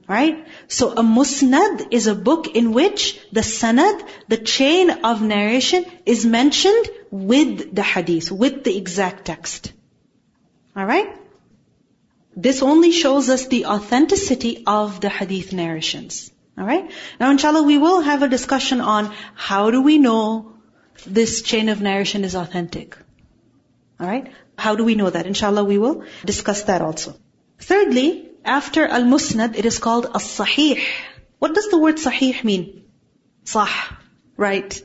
Right? 0.09 0.47
So 0.69 0.91
a 0.93 1.03
musnad 1.03 1.87
is 1.91 2.07
a 2.07 2.15
book 2.15 2.47
in 2.55 2.73
which 2.73 3.19
the 3.33 3.41
sanad, 3.41 4.03
the 4.29 4.37
chain 4.37 4.91
of 4.91 5.23
narration 5.23 5.85
is 6.05 6.25
mentioned 6.25 6.91
with 7.11 7.75
the 7.75 7.83
hadith, 7.83 8.31
with 8.31 8.63
the 8.63 8.77
exact 8.77 9.25
text. 9.25 9.73
Alright? 10.77 11.26
This 12.37 12.63
only 12.63 12.93
shows 12.93 13.31
us 13.31 13.47
the 13.47 13.65
authenticity 13.67 14.63
of 14.67 15.01
the 15.01 15.09
hadith 15.09 15.53
narrations. 15.55 16.31
Alright? 16.59 16.91
Now 17.19 17.31
inshallah 17.31 17.63
we 17.63 17.79
will 17.79 18.03
have 18.03 18.23
a 18.23 18.29
discussion 18.29 18.81
on 18.81 19.13
how 19.35 19.71
do 19.71 19.81
we 19.83 19.97
know 19.99 20.53
this 21.07 21.43
chain 21.43 21.71
of 21.71 21.81
narration 21.81 22.25
is 22.25 22.35
authentic. 22.35 22.97
Alright? 24.01 24.33
How 24.59 24.77
do 24.77 24.85
we 24.85 24.95
know 24.95 25.09
that? 25.09 25.27
Inshallah 25.27 25.65
we 25.65 25.79
will 25.79 26.05
discuss 26.25 26.65
that 26.65 26.83
also. 26.83 27.17
Thirdly, 27.59 28.31
after 28.45 28.87
al-musnad, 28.87 29.57
it 29.57 29.65
is 29.65 29.79
called 29.79 30.07
as-sahih. 30.15 30.83
What 31.39 31.55
does 31.55 31.69
the 31.71 31.79
word 31.79 31.97
sahih 31.97 32.45
mean? 32.45 32.85
Sah, 33.45 33.69
right. 34.37 34.83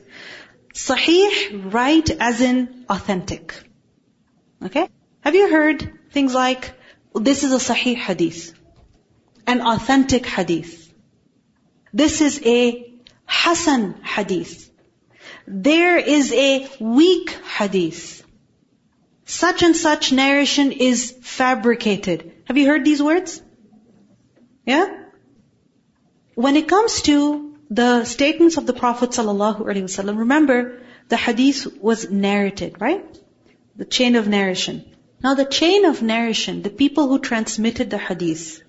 Sahih, 0.74 1.72
right 1.72 2.10
as 2.10 2.40
in 2.40 2.84
authentic. 2.88 3.54
Okay? 4.64 4.88
Have 5.20 5.34
you 5.34 5.50
heard 5.50 5.98
things 6.10 6.34
like, 6.34 6.72
this 7.14 7.44
is 7.44 7.52
a 7.52 7.74
sahih 7.74 7.96
hadith. 7.96 8.54
An 9.46 9.60
authentic 9.60 10.26
hadith. 10.26 10.92
This 11.92 12.20
is 12.20 12.40
a 12.44 12.92
hasan 13.26 14.02
hadith. 14.02 14.70
There 15.46 15.98
is 15.98 16.32
a 16.32 16.68
weak 16.80 17.30
hadith. 17.58 18.24
Such 19.24 19.62
and 19.62 19.76
such 19.76 20.12
narration 20.12 20.72
is 20.72 21.10
fabricated. 21.22 22.32
Have 22.46 22.56
you 22.58 22.66
heard 22.66 22.84
these 22.84 23.02
words? 23.02 23.42
Yeah? 24.66 24.86
When 26.34 26.56
it 26.56 26.68
comes 26.68 27.02
to 27.02 27.56
the 27.70 28.04
statements 28.04 28.56
of 28.56 28.66
the 28.66 28.72
Prophet 28.72 29.10
ﷺ, 29.10 30.18
remember 30.18 30.80
the 31.08 31.16
hadith 31.16 31.78
was 31.80 32.10
narrated, 32.10 32.80
right? 32.80 33.04
The 33.76 33.84
chain 33.84 34.16
of 34.16 34.28
narration. 34.28 34.91
Now 35.22 35.34
the 35.34 35.44
chain 35.44 35.84
of 35.84 36.02
narration, 36.02 36.62
the 36.62 36.70
people 36.70 37.08
who 37.08 37.18
transmitted 37.18 37.90
the 37.90 37.98
hadith, 37.98 38.62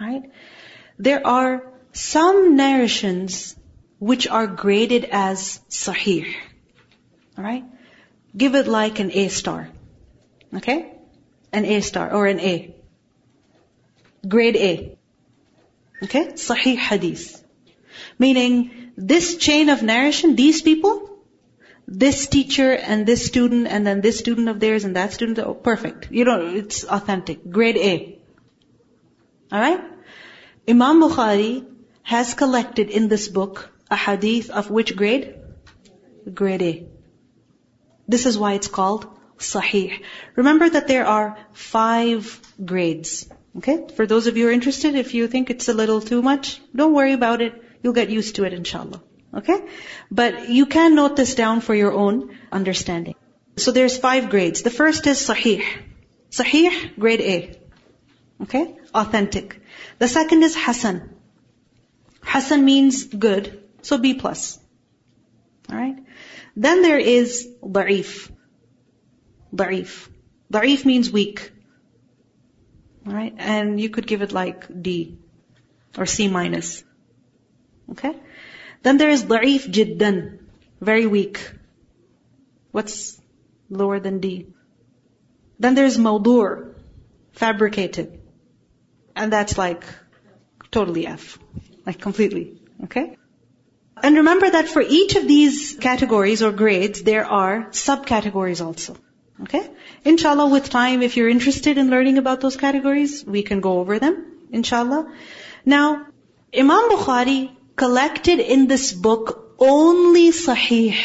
right? 0.00 0.30
There 0.98 1.26
are 1.26 1.66
some 1.92 2.56
narrations 2.56 3.56
which 3.98 4.28
are 4.28 4.46
graded 4.46 5.04
as 5.10 5.60
sahih. 5.68 6.32
Alright? 7.36 7.64
Give 8.36 8.54
it 8.54 8.68
like 8.68 9.00
an 9.00 9.10
A 9.12 9.28
star. 9.28 9.68
Okay? 10.54 10.92
An 11.52 11.64
A 11.64 11.80
star 11.80 12.12
or 12.12 12.26
an 12.26 12.40
A. 12.40 12.74
Grade 14.26 14.56
A. 14.56 14.98
Okay? 16.02 16.26
Sahih 16.32 16.76
hadith. 16.76 17.44
Meaning, 18.18 18.92
this 18.96 19.36
chain 19.36 19.68
of 19.68 19.82
narration, 19.82 20.36
these 20.36 20.62
people, 20.62 21.09
this 21.90 22.28
teacher 22.28 22.72
and 22.72 23.04
this 23.04 23.26
student 23.26 23.66
and 23.66 23.84
then 23.84 24.00
this 24.00 24.18
student 24.18 24.48
of 24.48 24.60
theirs 24.60 24.84
and 24.84 24.94
that 24.94 25.12
student, 25.12 25.40
oh, 25.40 25.54
perfect. 25.54 26.08
You 26.10 26.24
know, 26.24 26.46
it's 26.46 26.84
authentic. 26.84 27.50
Grade 27.50 27.76
A. 27.76 28.18
Alright? 29.52 29.80
Imam 30.68 31.00
Bukhari 31.00 31.66
has 32.02 32.34
collected 32.34 32.90
in 32.90 33.08
this 33.08 33.26
book 33.26 33.70
a 33.90 33.96
hadith 33.96 34.50
of 34.50 34.70
which 34.70 34.94
grade? 34.94 35.34
Grade 36.32 36.62
A. 36.62 36.86
This 38.06 38.24
is 38.24 38.38
why 38.38 38.52
it's 38.52 38.68
called 38.68 39.06
Sahih. 39.38 40.00
Remember 40.36 40.70
that 40.70 40.86
there 40.86 41.06
are 41.06 41.38
five 41.52 42.40
grades. 42.64 43.28
Okay? 43.56 43.88
For 43.96 44.06
those 44.06 44.28
of 44.28 44.36
you 44.36 44.44
who 44.44 44.50
are 44.50 44.52
interested, 44.52 44.94
if 44.94 45.12
you 45.14 45.26
think 45.26 45.50
it's 45.50 45.68
a 45.68 45.74
little 45.74 46.00
too 46.00 46.22
much, 46.22 46.60
don't 46.74 46.94
worry 46.94 47.14
about 47.14 47.42
it. 47.42 47.60
You'll 47.82 47.94
get 47.94 48.10
used 48.10 48.36
to 48.36 48.44
it 48.44 48.52
inshallah. 48.52 49.02
Okay? 49.34 49.60
But 50.10 50.48
you 50.48 50.66
can 50.66 50.94
note 50.94 51.16
this 51.16 51.34
down 51.34 51.60
for 51.60 51.74
your 51.74 51.92
own 51.92 52.36
understanding. 52.50 53.14
So 53.56 53.72
there's 53.72 53.96
five 53.96 54.30
grades. 54.30 54.62
The 54.62 54.70
first 54.70 55.06
is 55.06 55.18
Sahih. 55.18 55.64
Sahih, 56.30 56.98
grade 56.98 57.20
A. 57.20 57.58
Okay? 58.42 58.76
Authentic. 58.94 59.60
The 59.98 60.08
second 60.08 60.42
is 60.42 60.56
Hasan. 60.56 61.16
Hasan 62.22 62.64
means 62.64 63.04
good, 63.04 63.62
so 63.82 63.98
B 63.98 64.14
plus. 64.14 64.58
Alright? 65.70 65.98
Then 66.56 66.82
there 66.82 66.98
is 66.98 67.48
Da'if. 67.62 68.30
Da'if. 69.54 70.08
Da'if 70.52 70.84
means 70.84 71.10
weak. 71.10 71.52
Alright? 73.06 73.34
And 73.38 73.80
you 73.80 73.90
could 73.90 74.06
give 74.06 74.22
it 74.22 74.32
like 74.32 74.66
D 74.82 75.18
or 75.96 76.06
C 76.06 76.28
minus. 76.28 76.84
Okay? 77.90 78.14
Then 78.82 78.96
there 78.96 79.10
is 79.10 79.24
da'if 79.24 79.66
jiddan. 79.78 80.38
Very 80.80 81.06
weak. 81.06 81.52
What's 82.72 83.20
lower 83.68 84.00
than 84.00 84.20
D? 84.20 84.46
Then 85.58 85.74
there's 85.74 85.98
mawdu'. 85.98 86.74
Fabricated. 87.32 88.20
And 89.14 89.32
that's 89.32 89.56
like 89.58 89.84
totally 90.70 91.06
F. 91.06 91.38
Like 91.86 92.00
completely. 92.00 92.60
Okay? 92.84 93.16
And 94.02 94.16
remember 94.16 94.50
that 94.50 94.68
for 94.68 94.82
each 94.82 95.16
of 95.16 95.28
these 95.28 95.76
categories 95.80 96.42
or 96.42 96.52
grades, 96.52 97.02
there 97.02 97.26
are 97.26 97.68
subcategories 97.70 98.64
also. 98.64 98.96
Okay? 99.42 99.68
Inshallah, 100.04 100.48
with 100.48 100.70
time, 100.70 101.02
if 101.02 101.16
you're 101.16 101.28
interested 101.28 101.78
in 101.78 101.90
learning 101.90 102.18
about 102.18 102.40
those 102.40 102.56
categories, 102.56 103.24
we 103.24 103.42
can 103.42 103.60
go 103.60 103.78
over 103.80 103.98
them. 103.98 104.48
Inshallah. 104.50 105.12
Now, 105.64 106.06
Imam 106.56 106.90
Bukhari 106.90 107.50
collected 107.76 108.40
in 108.40 108.66
this 108.66 108.92
book 108.92 109.54
only 109.58 110.30
Sahih. 110.30 110.96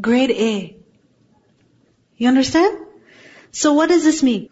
Grade 0.00 0.30
A. 0.30 0.76
You 2.16 2.28
understand? 2.28 2.78
So 3.52 3.72
what 3.72 3.88
does 3.88 4.04
this 4.04 4.22
mean? 4.22 4.50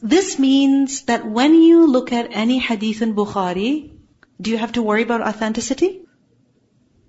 This 0.00 0.38
means 0.38 1.02
that 1.02 1.26
when 1.26 1.54
you 1.54 1.86
look 1.86 2.12
at 2.12 2.28
any 2.30 2.58
hadith 2.58 3.02
in 3.02 3.14
Bukhari, 3.14 3.92
do 4.40 4.50
you 4.50 4.58
have 4.58 4.72
to 4.72 4.82
worry 4.82 5.02
about 5.02 5.22
authenticity? 5.22 6.02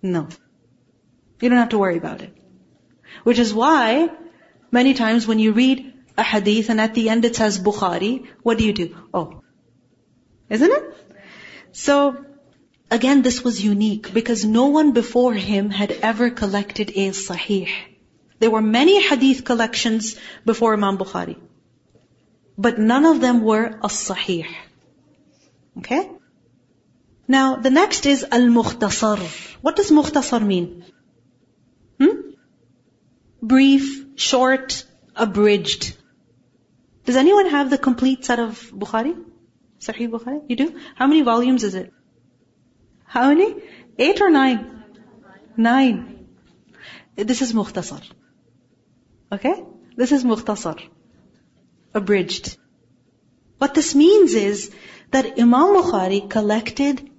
No. 0.02 0.28
You 1.42 1.50
don't 1.50 1.58
have 1.58 1.70
to 1.70 1.78
worry 1.78 1.98
about 1.98 2.22
it. 2.22 2.34
Which 3.24 3.40
is 3.40 3.54
why 3.54 4.10
many 4.72 4.94
times 4.94 5.28
when 5.28 5.40
you 5.40 5.52
read 5.52 5.94
a 6.18 6.24
hadith 6.24 6.70
and 6.70 6.80
at 6.80 6.94
the 6.94 7.10
end 7.10 7.26
it 7.26 7.36
says 7.36 7.60
Bukhari, 7.60 8.28
what 8.44 8.58
do 8.58 8.66
you 8.66 8.74
do? 8.74 8.96
Oh. 9.14 9.42
Isn't 10.50 10.72
it? 10.72 10.84
So, 11.72 12.24
again, 12.92 13.22
this 13.22 13.44
was 13.44 13.64
unique 13.64 14.14
because 14.14 14.46
no 14.46 14.68
one 14.68 14.92
before 14.94 15.34
him 15.34 15.70
had 15.70 15.92
ever 15.92 16.30
collected 16.30 16.90
a 16.90 17.10
sahih. 17.10 17.70
There 18.40 18.52
were 18.52 18.62
many 18.62 19.02
hadith 19.02 19.44
collections 19.46 20.16
before 20.46 20.74
Imam 20.74 20.98
Bukhari. 20.98 21.38
But 22.58 22.80
none 22.80 23.06
of 23.06 23.22
them 23.22 23.42
were 23.42 23.66
a 23.66 23.88
sahih. 23.88 24.46
Okay? 25.78 26.10
Now, 27.28 27.56
the 27.56 27.70
next 27.70 28.06
is 28.06 28.26
al-mukhtasar. 28.30 29.20
What 29.62 29.76
does 29.76 29.90
mukhtasar 29.92 30.46
mean? 30.46 30.86
Hmm? 32.00 32.16
Brief, 33.42 34.06
short, 34.16 34.86
abridged. 35.16 35.98
Does 37.06 37.16
anyone 37.16 37.48
have 37.48 37.70
the 37.70 37.78
complete 37.78 38.26
set 38.26 38.40
of 38.40 38.62
Bukhari? 38.72 39.16
Sahih 39.80 40.10
Bukhari? 40.10 40.42
You 40.48 40.56
do? 40.56 40.80
How 40.96 41.08
many 41.08 41.22
volumes 41.22 41.64
is 41.64 41.76
it? 41.76 41.92
How 43.16 43.30
many? 43.30 43.56
Eight 43.98 44.20
or 44.20 44.30
nine? 44.30 44.84
Nine. 45.56 45.98
This 47.16 47.42
is 47.42 47.54
mukhtasar. 47.54 48.02
Okay? 49.32 49.54
This 49.96 50.12
is 50.12 50.26
mukhtasar. 50.26 50.82
Abridged. 51.94 52.58
What 53.58 53.74
this 53.74 53.96
means 53.96 54.34
is 54.34 54.70
that 55.12 55.40
Imam 55.40 55.78
Bukhari 55.78 56.20
collected 56.30 57.10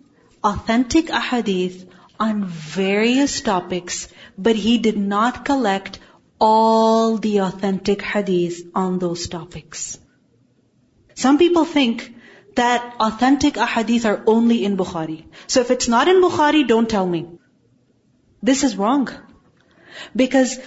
authentic 0.44 1.06
ahadith 1.20 1.88
on 2.20 2.44
various 2.44 3.40
topics, 3.40 4.08
but 4.36 4.54
he 4.54 4.76
did 4.76 4.98
not 4.98 5.46
collect 5.46 5.98
all 6.38 7.16
the 7.16 7.38
authentic 7.46 8.02
hadith 8.02 8.60
on 8.74 8.98
those 8.98 9.28
topics. 9.28 9.98
Some 11.14 11.38
people 11.38 11.64
think 11.64 12.15
that 12.56 12.94
authentic 13.00 13.54
ahadith 13.54 14.04
are 14.10 14.22
only 14.26 14.64
in 14.64 14.76
Bukhari. 14.76 15.24
So 15.46 15.60
if 15.60 15.70
it's 15.70 15.88
not 15.88 16.08
in 16.08 16.22
Bukhari, 16.22 16.66
don't 16.66 16.88
tell 16.88 17.06
me. 17.06 17.26
This 18.42 18.64
is 18.64 18.76
wrong. 18.76 19.08
Because 20.14 20.58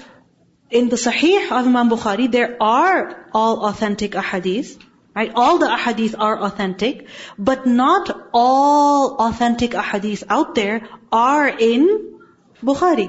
in 0.69 0.89
the 0.89 0.95
Sahih 0.95 1.51
of 1.51 1.67
Imam 1.67 1.89
Bukhari, 1.89 2.31
there 2.31 2.57
are 2.61 3.29
all 3.33 3.65
authentic 3.69 4.11
ahadith. 4.11 4.77
Right? 5.15 5.31
All 5.35 5.57
the 5.57 5.67
ahadith 5.67 6.15
are 6.17 6.39
authentic, 6.47 7.07
but 7.37 7.65
not 7.65 8.29
all 8.31 9.15
authentic 9.27 9.71
ahadith 9.71 10.23
out 10.29 10.53
there 10.55 10.87
are 11.11 11.47
in 11.49 12.19
Bukhari. 12.63 13.07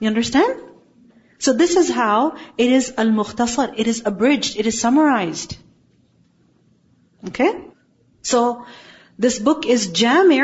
You 0.00 0.08
understand? 0.08 0.62
So 1.38 1.52
this 1.52 1.76
is 1.76 1.90
how 1.90 2.36
it 2.56 2.72
is 2.72 2.92
al-mukhtasar. 2.96 3.74
It 3.76 3.86
is 3.86 4.02
abridged. 4.06 4.58
It 4.58 4.66
is 4.66 4.80
summarized. 4.80 5.56
Okay? 7.24 7.64
So, 8.22 8.66
this 9.18 9.38
book 9.38 9.66
is 9.66 9.88
jami' 9.88 10.42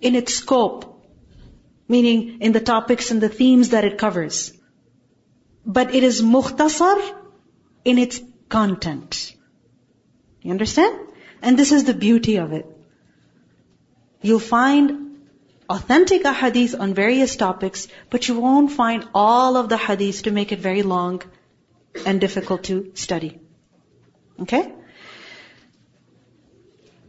in 0.00 0.14
its 0.14 0.34
scope. 0.34 0.90
Meaning 1.88 2.40
in 2.40 2.52
the 2.52 2.60
topics 2.60 3.10
and 3.10 3.20
the 3.20 3.28
themes 3.28 3.70
that 3.70 3.84
it 3.84 3.98
covers. 3.98 4.52
But 5.66 5.94
it 5.94 6.02
is 6.02 6.22
mukhtasar 6.22 7.14
in 7.84 7.98
its 7.98 8.20
content. 8.48 9.34
You 10.42 10.50
understand? 10.50 10.98
And 11.42 11.58
this 11.58 11.72
is 11.72 11.84
the 11.84 11.94
beauty 11.94 12.36
of 12.36 12.52
it. 12.52 12.66
You'll 14.22 14.38
find 14.38 15.28
authentic 15.68 16.24
ahadith 16.24 16.78
on 16.78 16.94
various 16.94 17.36
topics, 17.36 17.88
but 18.10 18.28
you 18.28 18.38
won't 18.38 18.72
find 18.72 19.08
all 19.14 19.56
of 19.56 19.68
the 19.68 19.76
hadith 19.76 20.22
to 20.22 20.30
make 20.30 20.52
it 20.52 20.60
very 20.60 20.82
long 20.82 21.22
and 22.06 22.20
difficult 22.20 22.64
to 22.64 22.92
study. 22.94 23.38
Okay? 24.40 24.72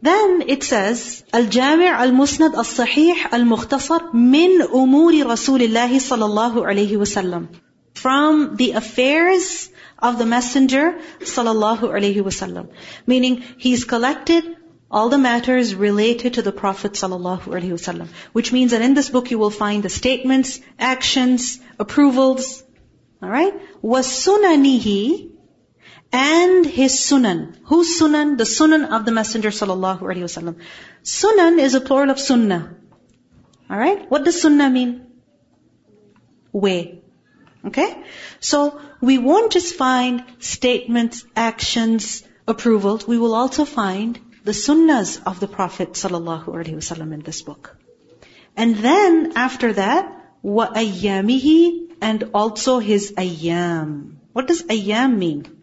Then 0.05 0.43
it 0.47 0.63
says, 0.63 1.23
Al-Jami' 1.31 1.85
al-Musnad 1.85 2.55
al-Sahih 2.55 3.31
al-Mukhtasar 3.31 4.13
min 4.13 4.61
umuri 4.61 5.23
Rasulillah 5.23 5.89
sallallahu 6.05 6.63
alayhi 6.71 6.97
wasallam. 7.03 7.49
From 7.93 8.55
the 8.55 8.71
affairs 8.71 9.69
of 9.99 10.17
the 10.17 10.25
Messenger 10.25 10.99
sallallahu 11.19 11.81
alaihi 11.81 12.23
wasallam. 12.29 12.69
Meaning, 13.05 13.43
he's 13.57 13.83
collected 13.83 14.55
all 14.89 15.09
the 15.09 15.19
matters 15.19 15.75
related 15.75 16.33
to 16.35 16.41
the 16.41 16.51
Prophet 16.51 16.93
sallallahu 16.93 17.43
alaihi 17.43 17.75
wasallam. 17.77 18.07
Which 18.33 18.51
means 18.51 18.71
that 18.71 18.81
in 18.81 18.95
this 18.95 19.09
book 19.09 19.29
you 19.29 19.37
will 19.37 19.51
find 19.51 19.83
the 19.83 19.89
statements, 19.89 20.59
actions, 20.79 21.59
approvals. 21.77 22.63
Alright? 23.21 23.53
وَسُنَنِهِ 23.83 25.31
and 26.12 26.66
his 26.66 26.92
sunan. 26.92 27.56
Whose 27.64 28.00
sunan? 28.00 28.38
The 28.38 28.44
sunan 28.44 28.90
of 28.90 29.04
the 29.04 29.12
Messenger 29.12 29.50
sallallahu 29.50 30.00
alaihi 30.00 30.28
wasallam. 30.28 30.56
Sunan 31.02 31.58
is 31.58 31.74
a 31.74 31.80
plural 31.80 32.10
of 32.10 32.20
sunnah. 32.20 32.76
Alright? 33.70 34.10
What 34.10 34.24
does 34.24 34.40
sunnah 34.40 34.70
mean? 34.70 35.06
Way. 36.52 37.02
Okay? 37.64 38.04
So, 38.40 38.80
we 39.00 39.18
won't 39.18 39.52
just 39.52 39.74
find 39.74 40.24
statements, 40.38 41.24
actions, 41.34 42.22
approvals. 42.46 43.06
We 43.06 43.18
will 43.18 43.34
also 43.34 43.64
find 43.64 44.20
the 44.44 44.52
sunnahs 44.52 45.20
of 45.26 45.40
the 45.40 45.48
Prophet 45.48 45.92
sallallahu 45.92 46.46
alaihi 46.46 46.76
wasallam 46.76 47.12
in 47.12 47.20
this 47.20 47.42
book. 47.42 47.76
And 48.56 48.76
then, 48.76 49.32
after 49.34 49.72
that, 49.72 50.12
wa 50.42 50.68
ayyamihi 50.72 51.96
and 52.00 52.30
also 52.32 52.78
his 52.78 53.12
ayyam. 53.12 54.16
What 54.32 54.46
does 54.46 54.62
ayyam 54.62 55.18
mean? 55.18 55.55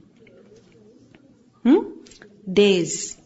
Hmm? 1.64 1.80
Days. 2.62 3.18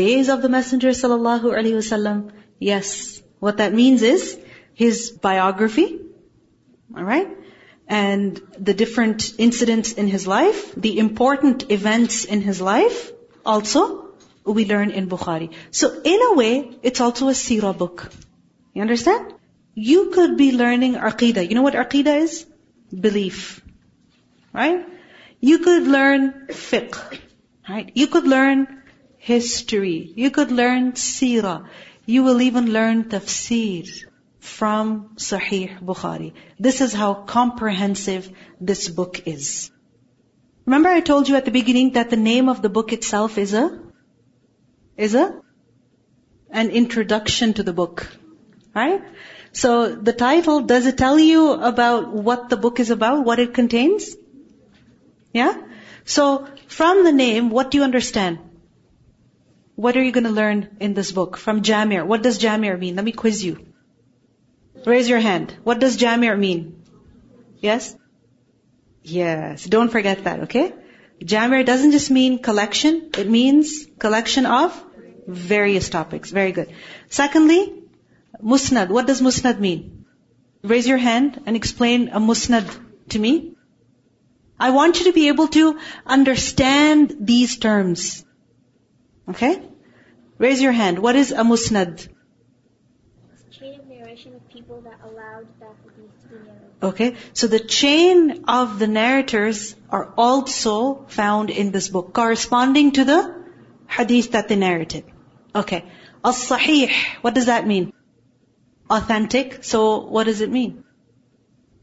Days 0.00 0.28
of 0.28 0.42
the 0.42 0.48
Messenger 0.48 0.90
sallallahu 0.90 1.54
alaihi 1.60 1.80
wasallam. 1.82 2.32
Yes. 2.58 3.22
What 3.38 3.58
that 3.58 3.72
means 3.74 4.02
is 4.02 4.38
his 4.74 5.10
biography. 5.10 6.00
Alright? 6.96 7.28
and 7.86 8.40
the 8.58 8.74
different 8.74 9.34
incidents 9.38 9.92
in 9.92 10.08
his 10.08 10.26
life, 10.26 10.74
the 10.74 10.98
important 10.98 11.70
events 11.70 12.24
in 12.24 12.40
his 12.40 12.60
life, 12.60 13.12
also 13.44 14.14
we 14.44 14.64
learn 14.64 14.90
in 14.90 15.08
Bukhari. 15.08 15.52
So 15.70 16.00
in 16.02 16.20
a 16.22 16.34
way, 16.34 16.78
it's 16.82 17.00
also 17.00 17.28
a 17.28 17.32
seerah 17.32 17.76
book. 17.76 18.10
You 18.72 18.82
understand? 18.82 19.34
You 19.74 20.10
could 20.10 20.36
be 20.36 20.52
learning 20.52 20.94
aqidah. 20.94 21.48
You 21.48 21.54
know 21.54 21.62
what 21.62 21.74
aqidah 21.74 22.22
is? 22.22 22.46
Belief. 22.98 23.60
Right? 24.52 24.86
You 25.48 25.58
could 25.58 25.86
learn 25.86 26.46
fiqh. 26.48 27.18
Right? 27.68 27.90
You 27.94 28.06
could 28.06 28.26
learn 28.26 28.60
history. 29.18 30.12
You 30.16 30.30
could 30.30 30.50
learn 30.50 30.92
seerah. 30.92 31.66
You 32.06 32.22
will 32.22 32.40
even 32.40 32.72
learn 32.76 33.04
tafsir 33.14 33.90
from 34.38 35.10
Sahih 35.26 35.78
Bukhari. 35.90 36.32
This 36.58 36.80
is 36.80 36.94
how 36.94 37.12
comprehensive 37.32 38.30
this 38.58 38.88
book 38.88 39.20
is. 39.26 39.70
Remember 40.64 40.88
I 40.88 41.00
told 41.12 41.28
you 41.28 41.36
at 41.36 41.44
the 41.44 41.56
beginning 41.58 41.92
that 41.98 42.08
the 42.08 42.22
name 42.24 42.48
of 42.48 42.62
the 42.62 42.70
book 42.80 42.94
itself 42.94 43.36
is 43.36 43.52
a, 43.52 43.68
is 44.96 45.14
a, 45.14 45.28
an 46.48 46.70
introduction 46.70 47.52
to 47.60 47.62
the 47.62 47.78
book. 47.84 48.06
Right? 48.74 49.02
So 49.52 49.94
the 49.94 50.18
title, 50.26 50.60
does 50.74 50.86
it 50.86 50.96
tell 50.96 51.18
you 51.18 51.52
about 51.52 52.12
what 52.14 52.48
the 52.48 52.62
book 52.68 52.80
is 52.80 52.90
about, 53.00 53.26
what 53.26 53.48
it 53.48 53.52
contains? 53.52 54.14
Yeah? 55.34 55.54
So 56.04 56.46
From 56.68 57.04
the 57.04 57.12
name, 57.12 57.50
what 57.50 57.70
do 57.70 57.78
you 57.78 57.84
understand? 57.84 58.38
What 59.76 59.96
are 59.96 60.02
you 60.02 60.12
going 60.12 60.24
to 60.24 60.30
learn 60.30 60.76
in 60.80 60.94
this 60.94 61.12
book? 61.12 61.36
From 61.36 61.62
Jami'. 61.62 62.06
What 62.06 62.22
does 62.22 62.38
Jami' 62.38 62.74
mean? 62.76 62.96
Let 62.96 63.04
me 63.04 63.12
quiz 63.12 63.44
you. 63.44 63.66
Raise 64.86 65.08
your 65.08 65.20
hand. 65.20 65.56
What 65.62 65.78
does 65.78 65.96
Jami' 65.96 66.34
mean? 66.36 66.82
Yes? 67.60 67.96
Yes. 69.02 69.64
Don't 69.64 69.90
forget 69.90 70.24
that, 70.24 70.40
okay? 70.40 70.72
Jami' 71.24 71.64
doesn't 71.64 71.92
just 71.92 72.10
mean 72.10 72.38
collection. 72.38 73.10
It 73.16 73.28
means 73.28 73.86
collection 73.98 74.46
of 74.46 74.84
various 75.26 75.88
topics. 75.88 76.30
Very 76.30 76.52
good. 76.52 76.72
Secondly, 77.08 77.82
musnad. 78.42 78.88
What 78.88 79.06
does 79.06 79.20
musnad 79.22 79.58
mean? 79.58 80.04
Raise 80.62 80.86
your 80.86 80.98
hand 80.98 81.42
and 81.46 81.56
explain 81.56 82.08
a 82.08 82.20
musnad 82.20 82.78
to 83.10 83.18
me. 83.18 83.53
I 84.58 84.70
want 84.70 84.98
you 85.00 85.06
to 85.06 85.12
be 85.12 85.28
able 85.28 85.48
to 85.48 85.78
understand 86.06 87.16
these 87.20 87.56
terms. 87.58 88.24
Okay? 89.28 89.62
Raise 90.38 90.60
your 90.60 90.72
hand. 90.72 90.98
What 90.98 91.16
is 91.16 91.32
a 91.32 91.42
musnad? 91.42 92.08
chain 93.50 93.80
of 93.80 93.86
narration 93.86 94.34
of 94.34 94.48
people 94.48 94.80
that 94.82 94.98
allowed 95.04 95.46
that 95.60 95.74
hadith 95.84 96.22
to 96.22 96.28
be 96.28 96.34
narrated. 96.36 96.82
Okay, 96.82 97.16
so 97.32 97.46
the 97.46 97.60
chain 97.60 98.44
of 98.48 98.78
the 98.78 98.86
narrators 98.86 99.74
are 99.90 100.12
also 100.16 101.06
found 101.08 101.50
in 101.50 101.70
this 101.70 101.88
book, 101.88 102.12
corresponding 102.12 102.92
to 102.92 103.04
the 103.04 103.34
hadith 103.88 104.32
that 104.32 104.48
they 104.48 104.56
narrated. 104.56 105.04
Okay, 105.54 105.84
as-sahih, 106.24 106.92
what 107.22 107.34
does 107.34 107.46
that 107.46 107.66
mean? 107.66 107.92
Authentic. 108.90 109.64
So 109.64 110.00
what 110.04 110.24
does 110.24 110.40
it 110.40 110.50
mean? 110.50 110.83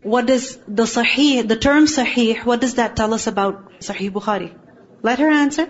What 0.03 0.25
does 0.25 0.57
the 0.67 0.83
sahih, 0.83 1.47
the 1.47 1.55
term 1.55 1.85
sahih, 1.85 2.43
what 2.43 2.61
does 2.61 2.75
that 2.75 2.95
tell 2.95 3.13
us 3.13 3.27
about 3.27 3.79
Sahih 3.79 4.11
Bukhari? 4.11 4.51
Let 5.03 5.19
her 5.19 5.29
answer. 5.29 5.69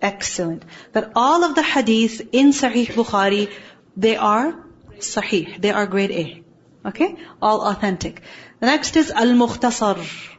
Excellent. 0.00 0.64
That 0.92 1.12
all 1.16 1.42
of 1.42 1.54
the 1.56 1.62
hadith 1.62 2.20
in 2.32 2.50
Sahih 2.50 2.86
Bukhari, 2.86 3.52
they 3.96 4.16
are 4.16 4.54
sahih. 4.98 5.60
They 5.60 5.70
are 5.70 5.86
grade 5.86 6.12
A. 6.12 6.44
Okay? 6.86 7.16
All 7.42 7.62
authentic. 7.62 8.22
The 8.60 8.66
next 8.66 8.96
is 8.96 9.10
al-mukhtasar. 9.10 9.96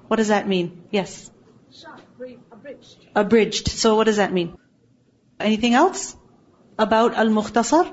What 0.07 0.17
does 0.17 0.29
that 0.29 0.47
mean? 0.47 0.83
Yes. 0.91 1.29
Abridged. 2.51 3.05
Abridged. 3.15 3.67
So 3.67 3.95
what 3.95 4.05
does 4.05 4.17
that 4.17 4.31
mean? 4.31 4.57
Anything 5.39 5.73
else? 5.73 6.15
About 6.79 7.15
al-mukhtasar? 7.15 7.91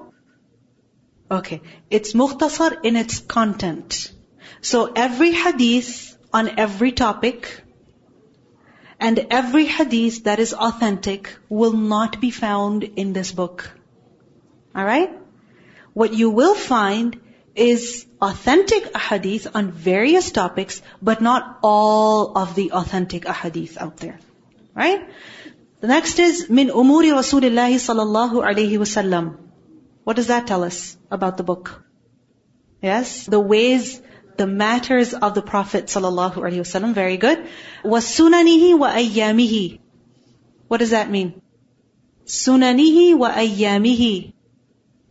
Okay. 1.31 1.63
It's 1.91 2.13
mukhtasar 2.13 2.85
in 2.85 2.97
its 2.97 3.19
content. 3.19 4.14
So 4.61 4.93
every 4.95 5.33
hadith 5.33 6.17
on 6.33 6.59
every 6.59 6.93
topic 6.93 7.63
and 9.01 9.27
every 9.31 9.67
hadith 9.67 10.25
that 10.25 10.39
is 10.39 10.55
authentic 10.55 11.37
will 11.49 11.73
not 11.73 12.21
be 12.21 12.31
found 12.31 12.85
in 12.85 13.13
this 13.13 13.33
book. 13.33 13.71
Alright? 14.77 15.11
What 15.93 16.15
you 16.15 16.31
will 16.31 16.55
find 16.55 17.21
is 17.55 18.07
authentic 18.21 18.93
ahadith 18.93 19.47
on 19.55 19.71
various 19.71 20.33
topics, 20.33 20.83
but 21.01 21.21
not 21.21 21.59
all 21.63 22.37
of 22.37 22.55
the 22.55 22.73
authentic 22.73 23.25
ahadith 23.25 23.77
out 23.77 23.99
there. 23.99 24.19
Right? 24.75 25.09
The 25.81 25.87
next 25.87 26.19
is 26.19 26.49
min 26.49 26.69
umuri 26.69 27.13
Rasulillahi 27.21 27.79
sallallahu 27.87 28.43
alayhi 28.51 28.79
wasallam. 28.83 29.37
What 30.03 30.17
does 30.17 30.29
that 30.29 30.47
tell 30.47 30.65
us 30.65 30.97
about 31.11 31.37
the 31.37 31.45
book? 31.45 31.83
Yes, 32.83 33.27
the 33.27 33.41
ways, 33.41 34.01
the 34.37 34.47
matters 34.47 35.15
of 35.15 35.35
the 35.35 35.43
Prophet 35.43 35.87
sallallahu 35.87 36.35
alayhi 36.35 36.61
wasallam. 36.65 36.95
Very 36.95 37.17
good. 37.17 37.47
Wa 37.85 37.99
ayyamihi. 37.99 39.81
What 40.69 40.79
does 40.79 40.91
that 40.91 41.11
mean? 41.11 41.41
Wa 42.25 43.33
ayyamihi. 43.33 44.33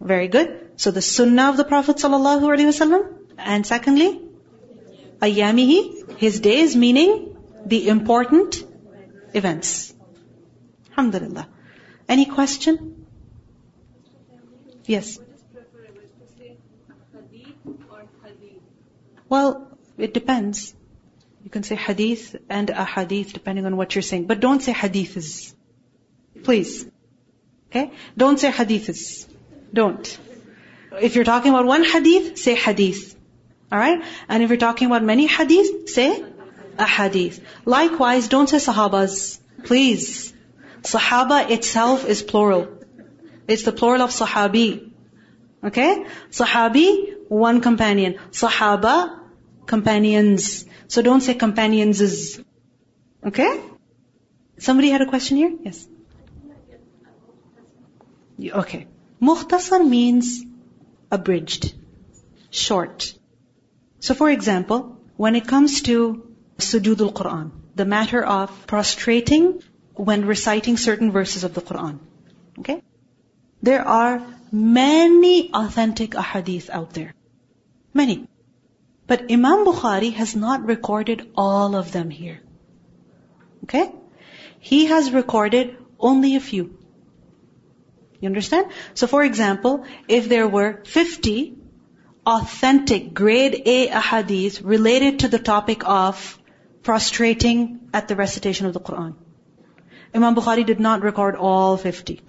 Very 0.02 0.28
good. 0.28 0.72
So 0.76 0.92
the 0.92 1.02
sunnah 1.02 1.50
of 1.50 1.58
the 1.58 1.64
Prophet 1.64 1.98
sallallahu 1.98 2.42
alaihi 2.42 2.72
wasallam. 2.74 3.14
And 3.38 3.66
secondly, 3.66 4.22
ayyamihi, 5.22 6.18
his 6.18 6.40
days, 6.40 6.76
meaning 6.76 7.38
the 7.66 7.88
important 7.88 8.64
events. 9.34 9.94
Alhamdulillah. 10.92 11.48
Any 12.08 12.26
question? 12.26 13.06
Yes. 14.86 15.20
Well, 19.34 19.52
it 19.98 20.14
depends. 20.14 20.76
You 21.44 21.50
can 21.50 21.64
say 21.64 21.76
hadith 21.76 22.36
and 22.50 22.70
a 22.70 22.86
hadith 22.86 23.34
depending 23.34 23.66
on 23.66 23.78
what 23.78 23.96
you're 23.96 24.04
saying. 24.10 24.26
But 24.32 24.40
don't 24.40 24.62
say 24.62 24.74
hadiths. 24.74 25.56
Please. 26.44 26.86
Okay? 27.70 27.92
Don't 28.16 28.40
say 28.40 28.52
hadiths. 28.52 29.26
Don't. 29.74 30.12
If 31.08 31.16
you're 31.16 31.26
talking 31.30 31.52
about 31.52 31.66
one 31.66 31.84
hadith, 31.84 32.38
say 32.38 32.54
hadith. 32.54 33.16
Alright? 33.72 34.04
And 34.30 34.44
if 34.44 34.52
you're 34.52 34.62
talking 34.66 34.86
about 34.92 35.04
many 35.04 35.26
hadith, 35.26 35.90
say 35.90 36.24
a 36.78 36.86
hadith. 36.86 37.42
Likewise, 37.66 38.28
don't 38.28 38.54
say 38.54 38.58
sahabas. 38.58 39.40
Please. 39.64 40.32
Sahaba 40.84 41.50
itself 41.50 42.06
is 42.06 42.22
plural. 42.22 42.68
It's 43.48 43.64
the 43.64 43.72
plural 43.72 44.04
of 44.04 44.12
sahabi. 44.12 44.92
Okay? 45.64 46.06
Sahabi, 46.30 46.88
one 47.30 47.62
companion. 47.62 48.20
Sahaba, 48.44 49.22
companions. 49.66 50.66
So 50.88 51.02
don't 51.02 51.22
say 51.22 51.34
companions. 51.34 52.02
is, 52.02 52.44
Okay? 53.26 53.62
Somebody 54.58 54.90
had 54.90 55.02
a 55.02 55.06
question 55.06 55.38
here? 55.38 55.54
Yes. 55.64 55.88
Okay. 58.64 58.88
Mukhtasar 59.22 59.88
means 59.88 60.44
abridged, 61.10 61.74
short. 62.50 63.14
So 64.00 64.14
for 64.14 64.30
example, 64.30 64.98
when 65.16 65.36
it 65.36 65.48
comes 65.48 65.82
to 65.84 66.28
sujudul 66.58 67.14
Quran, 67.14 67.52
the 67.76 67.86
matter 67.86 68.24
of 68.24 68.68
prostrating 68.68 69.62
when 69.96 70.26
reciting 70.26 70.78
certain 70.78 71.12
verses 71.12 71.44
of 71.44 71.54
the 71.54 71.62
Quran. 71.62 72.00
Okay? 72.60 72.82
There 73.62 73.88
are 73.88 74.22
many 74.52 75.54
authentic 75.54 76.12
ahadith 76.12 76.70
out 76.70 76.94
there. 76.94 77.14
Many. 77.94 78.28
But 79.08 79.32
Imam 79.32 79.66
Bukhari 79.66 80.14
has 80.14 80.36
not 80.36 80.66
recorded 80.66 81.32
all 81.36 81.76
of 81.76 81.92
them 81.92 82.10
here. 82.10 82.40
Okay? 83.64 83.92
He 84.60 84.86
has 84.86 85.12
recorded 85.12 85.78
only 86.00 86.36
a 86.36 86.40
few. 86.40 86.78
You 88.20 88.28
understand? 88.28 88.68
So 88.94 89.08
for 89.08 89.24
example, 89.24 89.86
if 90.08 90.30
there 90.30 90.48
were 90.48 90.82
50 90.86 91.58
authentic 92.26 93.14
grade 93.14 93.62
A 93.66 93.90
ahadith 93.90 94.62
related 94.64 95.20
to 95.20 95.28
the 95.28 95.40
topic 95.40 95.84
of 95.86 96.40
prostrating 96.84 97.90
at 97.94 98.08
the 98.08 98.16
recitation 98.16 98.66
of 98.66 98.74
the 98.74 98.80
Quran. 98.80 99.16
Imam 100.16 100.36
Bukhari 100.36 100.66
did 100.66 100.80
not 100.80 101.02
record 101.02 101.36
all 101.36 101.76
50. 101.76 102.22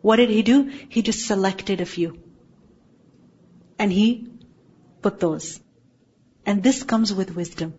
What 0.00 0.16
did 0.16 0.30
he 0.30 0.42
do? 0.42 0.70
He 0.88 1.02
just 1.02 1.26
selected 1.26 1.80
a 1.80 1.86
few. 1.86 2.18
And 3.78 3.92
he 3.92 4.28
put 5.02 5.20
those. 5.20 5.60
And 6.46 6.62
this 6.62 6.82
comes 6.82 7.12
with 7.12 7.34
wisdom. 7.34 7.74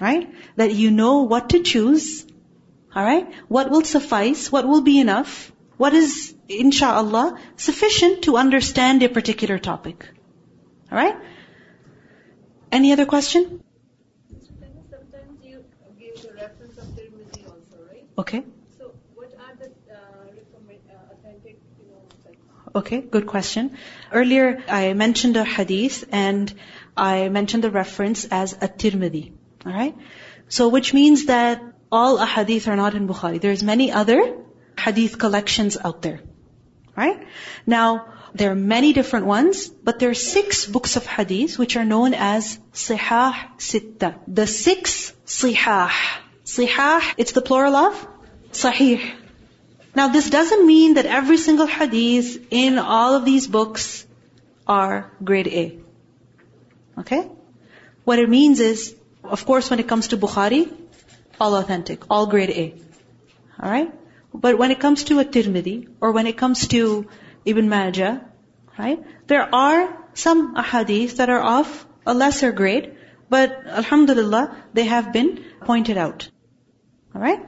Right? 0.00 0.32
That 0.56 0.74
you 0.74 0.90
know 0.90 1.22
what 1.22 1.50
to 1.50 1.62
choose. 1.62 2.26
Alright? 2.94 3.32
What 3.48 3.70
will 3.70 3.84
suffice? 3.84 4.50
What 4.52 4.66
will 4.66 4.82
be 4.82 5.00
enough? 5.00 5.52
What 5.76 5.94
is, 5.94 6.34
insha'Allah, 6.48 7.38
sufficient 7.56 8.22
to 8.24 8.36
understand 8.36 9.02
a 9.02 9.08
particular 9.08 9.58
topic. 9.58 10.08
Alright? 10.90 11.16
Any 12.70 12.92
other 12.92 13.06
question? 13.06 13.62
Sometimes 14.90 15.44
you 15.44 15.64
give 15.98 16.22
the 16.22 16.34
reference 16.34 16.78
of 16.78 16.84
Tirmidhi 16.98 17.44
also, 17.46 17.80
right? 17.88 18.06
Okay. 18.18 18.44
So 18.78 18.92
what 19.14 19.32
are 19.46 19.54
the 19.56 19.70
uh, 19.92 19.96
uh, 19.96 21.12
authentic, 21.12 21.58
you 21.78 21.88
know, 21.90 22.00
like 22.24 22.38
Okay, 22.74 23.00
good 23.00 23.26
question. 23.26 23.76
Earlier 24.12 24.62
I 24.68 24.92
mentioned 24.92 25.36
a 25.36 25.44
hadith 25.44 26.04
and 26.12 26.54
I 26.96 27.28
mentioned 27.28 27.64
the 27.64 27.70
reference 27.70 28.24
as 28.24 28.52
At-Tirmidhi. 28.60 29.32
Alright? 29.66 29.96
So 30.48 30.68
which 30.68 30.92
means 30.92 31.26
that 31.26 31.62
all 31.90 32.18
ahadith 32.18 32.68
are 32.68 32.76
not 32.76 32.94
in 32.94 33.06
Bukhari. 33.08 33.40
There's 33.40 33.62
many 33.62 33.92
other 33.92 34.36
hadith 34.78 35.18
collections 35.18 35.76
out 35.82 36.02
there. 36.02 36.20
Right? 36.96 37.26
Now, 37.66 38.12
there 38.34 38.50
are 38.50 38.54
many 38.54 38.92
different 38.92 39.26
ones, 39.26 39.68
but 39.68 39.98
there 39.98 40.10
are 40.10 40.14
six 40.14 40.66
books 40.66 40.96
of 40.96 41.06
hadith 41.06 41.58
which 41.58 41.76
are 41.76 41.84
known 41.84 42.14
as 42.14 42.58
Sihah 42.72 43.34
Sitta. 43.58 44.18
The 44.26 44.46
six 44.46 45.12
Sihah. 45.26 45.90
Sihah, 46.44 47.14
it's 47.16 47.32
the 47.32 47.42
plural 47.42 47.76
of 47.76 48.08
Sahih. 48.52 49.14
Now 49.94 50.08
this 50.08 50.30
doesn't 50.30 50.66
mean 50.66 50.94
that 50.94 51.06
every 51.06 51.36
single 51.36 51.66
hadith 51.66 52.46
in 52.50 52.78
all 52.78 53.14
of 53.14 53.24
these 53.26 53.46
books 53.46 54.06
are 54.66 55.12
grade 55.22 55.48
A. 55.48 55.81
Okay? 56.98 57.28
What 58.04 58.18
it 58.18 58.28
means 58.28 58.60
is, 58.60 58.94
of 59.22 59.44
course 59.46 59.70
when 59.70 59.78
it 59.78 59.88
comes 59.88 60.08
to 60.08 60.16
Bukhari, 60.16 60.70
all 61.40 61.54
authentic, 61.56 62.04
all 62.10 62.26
grade 62.26 62.50
A. 62.50 62.74
Alright? 63.62 63.92
But 64.34 64.58
when 64.58 64.70
it 64.70 64.80
comes 64.80 65.04
to 65.04 65.18
a 65.18 65.24
Tirmidhi, 65.24 65.88
or 66.00 66.12
when 66.12 66.26
it 66.26 66.36
comes 66.36 66.68
to 66.68 67.06
Ibn 67.44 67.68
Majah, 67.68 68.24
right? 68.78 69.04
There 69.26 69.54
are 69.54 69.96
some 70.14 70.54
ahadith 70.56 71.16
that 71.16 71.28
are 71.28 71.60
of 71.60 71.86
a 72.06 72.14
lesser 72.14 72.52
grade, 72.52 72.96
but 73.28 73.66
alhamdulillah, 73.66 74.56
they 74.74 74.84
have 74.84 75.12
been 75.12 75.44
pointed 75.60 75.96
out. 75.96 76.28
Alright? 77.14 77.46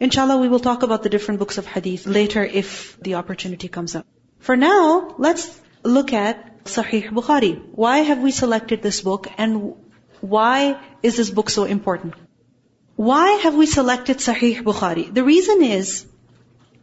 Inshallah, 0.00 0.38
we 0.38 0.48
will 0.48 0.60
talk 0.60 0.82
about 0.82 1.02
the 1.02 1.08
different 1.08 1.40
books 1.40 1.58
of 1.58 1.66
hadith 1.66 2.06
later 2.06 2.44
if 2.44 2.98
the 3.00 3.14
opportunity 3.14 3.68
comes 3.68 3.96
up. 3.96 4.06
For 4.38 4.56
now, 4.56 5.14
let's 5.18 5.60
look 5.82 6.12
at 6.12 6.47
Sahih 6.74 7.10
Bukhari. 7.10 7.50
Why 7.72 7.98
have 8.10 8.20
we 8.20 8.30
selected 8.30 8.82
this 8.82 9.00
book 9.00 9.28
and 9.36 9.74
why 10.20 10.78
is 11.02 11.16
this 11.16 11.30
book 11.30 11.50
so 11.50 11.64
important? 11.64 12.14
Why 12.96 13.30
have 13.44 13.54
we 13.54 13.66
selected 13.66 14.18
Sahih 14.18 14.62
Bukhari? 14.62 15.12
The 15.14 15.24
reason 15.24 15.62
is 15.62 16.06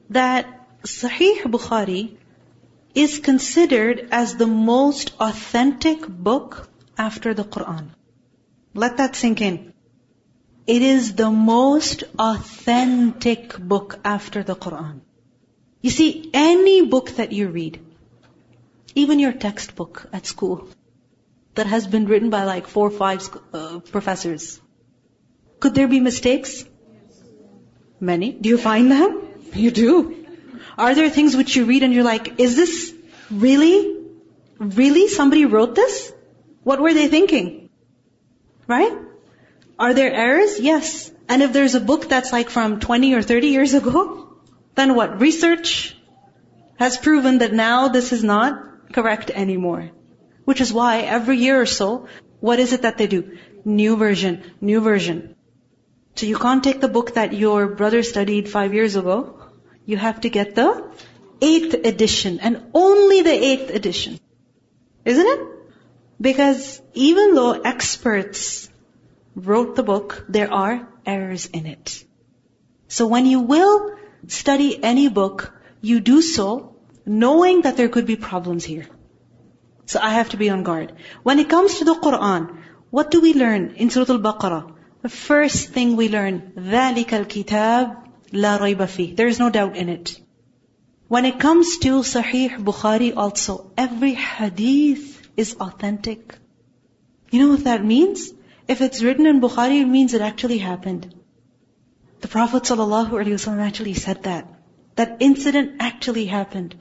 that 0.09 0.47
Sahih 0.83 1.43
Bukhari 1.55 2.17
is 2.93 3.19
considered 3.19 4.07
as 4.11 4.35
the 4.35 4.47
most 4.47 5.11
authentic 5.19 6.07
book 6.07 6.69
after 6.97 7.33
the 7.33 7.43
Quran. 7.43 7.89
Let 8.73 8.97
that 8.97 9.15
sink 9.15 9.41
in. 9.41 9.73
It 10.67 10.81
is 10.81 11.13
the 11.15 11.29
most 11.29 12.03
authentic 12.17 13.57
book 13.57 13.99
after 14.03 14.43
the 14.43 14.55
Quran. 14.55 15.01
You 15.81 15.89
see, 15.91 16.29
any 16.33 16.85
book 16.85 17.11
that 17.17 17.31
you 17.31 17.49
read, 17.49 17.84
even 18.95 19.19
your 19.19 19.33
textbook 19.33 20.07
at 20.13 20.25
school, 20.25 20.67
that 21.55 21.67
has 21.67 21.87
been 21.87 22.05
written 22.05 22.29
by 22.29 22.43
like 22.43 22.67
four 22.67 22.87
or 22.87 22.91
five 22.91 23.27
uh, 23.53 23.79
professors, 23.79 24.61
could 25.59 25.75
there 25.75 25.87
be 25.87 25.99
mistakes? 25.99 26.65
Many. 27.99 28.31
Do 28.33 28.49
you 28.49 28.57
find 28.57 28.91
them? 28.91 29.21
You 29.55 29.71
do. 29.71 30.25
Are 30.77 30.93
there 30.95 31.09
things 31.09 31.35
which 31.37 31.55
you 31.55 31.63
read 31.63 31.83
and 31.83 31.93
you're 31.93 32.03
like, 32.03 32.41
is 32.41 32.57
this 32.57 32.93
really, 33.31 33.99
really 34.59 35.07
somebody 35.07 35.45
wrote 35.45 35.75
this? 35.75 36.11
What 36.63 36.81
were 36.81 36.93
they 36.93 37.07
thinking? 37.07 37.69
Right? 38.67 38.91
Are 39.79 39.93
there 39.93 40.11
errors? 40.11 40.59
Yes. 40.59 41.09
And 41.29 41.41
if 41.41 41.53
there's 41.53 41.75
a 41.75 41.79
book 41.79 42.09
that's 42.09 42.33
like 42.33 42.49
from 42.49 42.81
20 42.81 43.13
or 43.13 43.21
30 43.21 43.47
years 43.47 43.73
ago, 43.73 44.35
then 44.75 44.93
what? 44.95 45.21
Research 45.21 45.95
has 46.77 46.97
proven 46.97 47.37
that 47.37 47.53
now 47.53 47.87
this 47.87 48.11
is 48.11 48.21
not 48.23 48.61
correct 48.91 49.29
anymore. 49.29 49.91
Which 50.45 50.61
is 50.61 50.71
why 50.71 51.01
every 51.01 51.37
year 51.37 51.59
or 51.59 51.65
so, 51.65 52.07
what 52.39 52.59
is 52.59 52.73
it 52.73 52.83
that 52.83 52.97
they 52.97 53.07
do? 53.07 53.37
New 53.63 53.97
version, 53.97 54.43
new 54.61 54.81
version. 54.81 55.35
So 56.15 56.25
you 56.25 56.37
can't 56.37 56.63
take 56.63 56.81
the 56.81 56.87
book 56.87 57.15
that 57.15 57.33
your 57.33 57.67
brother 57.67 58.03
studied 58.03 58.49
five 58.49 58.73
years 58.73 58.95
ago. 58.95 59.39
You 59.85 59.97
have 59.97 60.21
to 60.21 60.29
get 60.29 60.55
the 60.55 60.91
eighth 61.41 61.73
edition 61.73 62.39
and 62.39 62.71
only 62.73 63.21
the 63.21 63.33
eighth 63.33 63.69
edition. 63.69 64.19
Isn't 65.03 65.27
it? 65.27 65.39
Because 66.21 66.81
even 66.93 67.35
though 67.35 67.51
experts 67.51 68.69
wrote 69.35 69.75
the 69.75 69.83
book, 69.83 70.25
there 70.29 70.51
are 70.53 70.87
errors 71.05 71.45
in 71.47 71.65
it. 71.65 72.05
So 72.87 73.07
when 73.07 73.25
you 73.25 73.41
will 73.41 73.95
study 74.27 74.81
any 74.81 75.09
book, 75.09 75.53
you 75.81 75.99
do 75.99 76.21
so 76.21 76.74
knowing 77.04 77.62
that 77.62 77.76
there 77.76 77.88
could 77.88 78.06
be 78.06 78.16
problems 78.16 78.64
here. 78.64 78.86
So 79.86 80.00
I 80.00 80.10
have 80.10 80.30
to 80.30 80.36
be 80.36 80.50
on 80.50 80.62
guard. 80.62 80.92
When 81.22 81.38
it 81.38 81.48
comes 81.48 81.78
to 81.78 81.84
the 81.84 81.94
Quran, 81.94 82.58
what 82.90 83.10
do 83.10 83.20
we 83.20 83.34
learn 83.34 83.74
in 83.76 83.90
Surah 83.90 84.14
Al-Baqarah? 84.14 84.74
The 85.02 85.08
first 85.08 85.70
thing 85.70 85.96
we 85.96 86.08
learn, 86.08 86.52
ذَلِكَ 86.56 87.06
الْكِتَابِ 87.06 87.96
لَا 88.32 88.58
رَيْبَ 88.58 88.76
فِيهِ 88.76 89.16
There 89.16 89.26
is 89.26 89.38
no 89.38 89.50
doubt 89.50 89.76
in 89.76 89.88
it. 89.88 90.20
When 91.08 91.24
it 91.24 91.40
comes 91.40 91.78
to 91.78 92.02
Sahih 92.02 92.50
Bukhari 92.68 93.16
also, 93.16 93.72
every 93.76 94.12
hadith 94.14 95.28
is 95.36 95.56
authentic. 95.58 96.36
You 97.30 97.40
know 97.40 97.48
what 97.54 97.64
that 97.64 97.84
means? 97.84 98.32
If 98.68 98.80
it's 98.80 99.02
written 99.02 99.26
in 99.26 99.40
Bukhari, 99.40 99.80
it 99.80 99.86
means 99.86 100.14
it 100.14 100.20
actually 100.20 100.58
happened. 100.58 101.12
The 102.20 102.28
Prophet 102.28 102.62
ﷺ 102.62 103.58
actually 103.58 103.94
said 103.94 104.22
that. 104.24 104.53
That 104.95 105.17
incident 105.19 105.77
actually 105.79 106.25
happened. 106.25 106.75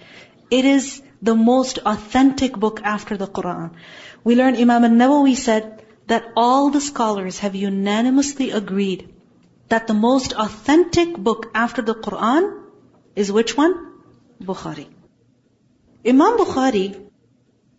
It 0.51 0.65
is 0.65 1.03
the 1.23 1.35
most 1.35 1.79
authentic 1.79 2.57
book 2.65 2.81
after 2.83 3.17
the 3.17 3.27
Quran. 3.27 3.71
We 4.23 4.37
learn 4.37 4.57
Imam 4.57 4.85
al-Nawawi 4.85 5.37
said 5.37 5.83
that 6.07 6.33
all 6.37 6.71
the 6.71 6.81
scholars 6.81 7.39
have 7.39 7.55
unanimously 7.55 8.51
agreed 8.51 9.09
that 9.69 9.87
the 9.87 9.95
most 9.95 10.35
authentic 10.35 11.17
book 11.17 11.51
after 11.55 11.83
the 11.83 11.95
Quran 11.95 12.51
is 13.17 13.33
which 13.33 13.57
one? 13.57 13.75
Bukhari. 14.43 14.87
Imam 16.07 16.37
Bukhari, 16.39 16.87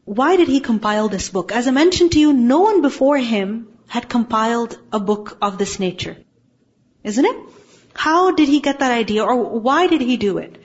why 0.06 0.36
did 0.38 0.48
he 0.48 0.60
compile 0.60 1.08
this 1.10 1.30
book? 1.30 1.52
As 1.52 1.68
I 1.68 1.72
mentioned 1.72 2.14
to 2.14 2.20
you, 2.20 2.34
no 2.34 2.62
one 2.62 2.82
before 2.82 3.18
him 3.18 3.68
had 3.88 4.10
compiled 4.10 4.78
a 4.92 5.00
book 5.00 5.38
of 5.42 5.58
this 5.58 5.80
nature. 5.80 6.18
Isn't 7.04 7.26
it? 7.26 7.38
How 7.96 8.32
did 8.32 8.50
he 8.50 8.60
get 8.60 8.80
that 8.80 8.92
idea 8.92 9.24
or 9.24 9.60
why 9.60 9.88
did 9.88 10.02
he 10.02 10.18
do 10.18 10.38
it? 10.38 10.62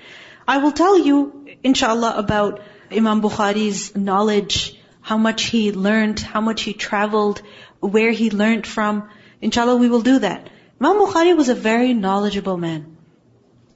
I 0.47 0.59
will 0.59 0.73
tell 0.73 0.99
you, 0.99 1.47
inshallah, 1.63 2.15
about 2.17 2.61
Imam 2.91 3.23
Bukhari's 3.23 3.95
knowledge, 3.97 4.77
how 5.01 5.17
much 5.17 5.45
he 5.45 5.71
learned, 5.73 6.21
how 6.21 6.41
much 6.41 6.63
he 6.63 6.73
traveled, 6.73 7.41
where 7.79 8.11
he 8.11 8.31
learned 8.31 8.67
from. 8.67 9.09
Inshallah, 9.41 9.77
we 9.77 9.89
will 9.89 10.03
do 10.03 10.19
that. 10.19 10.51
Imam 10.81 10.99
Bukhari 10.99 11.37
was 11.37 11.49
a 11.49 11.55
very 11.55 11.95
knowledgeable 11.95 12.57
man. 12.57 12.97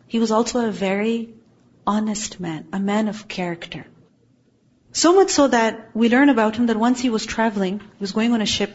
He 0.09 0.19
was 0.19 0.31
also 0.31 0.67
a 0.67 0.71
very 0.73 1.35
honest 1.87 2.41
man, 2.41 2.67
a 2.73 2.81
man 2.81 3.09
of 3.09 3.29
character. 3.29 3.87
So 4.93 5.15
much 5.15 5.31
so 5.31 5.49
that 5.49 5.91
we 5.95 6.09
learn 6.09 6.29
about 6.29 6.57
him 6.57 6.67
that 6.67 6.77
once 6.77 7.01
he 7.01 7.11
was 7.11 7.27
traveling, 7.27 7.81
he 7.81 8.01
was 8.01 8.13
going 8.13 8.33
on 8.33 8.41
a 8.41 8.47
ship, 8.47 8.75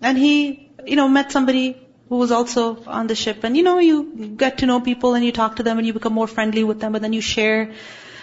and 0.00 0.18
he, 0.18 0.70
you 0.86 0.96
know, 0.96 1.08
met 1.08 1.32
somebody 1.32 1.85
who 2.08 2.16
was 2.16 2.30
also 2.30 2.82
on 2.86 3.06
the 3.06 3.14
ship. 3.14 3.44
And 3.44 3.56
you 3.56 3.62
know, 3.62 3.78
you 3.78 4.34
get 4.36 4.58
to 4.58 4.66
know 4.66 4.80
people 4.80 5.14
and 5.14 5.24
you 5.24 5.32
talk 5.32 5.56
to 5.56 5.62
them 5.62 5.78
and 5.78 5.86
you 5.86 5.92
become 5.92 6.12
more 6.12 6.26
friendly 6.26 6.64
with 6.64 6.80
them, 6.80 6.94
and 6.94 7.04
then 7.04 7.12
you 7.12 7.20
share 7.20 7.72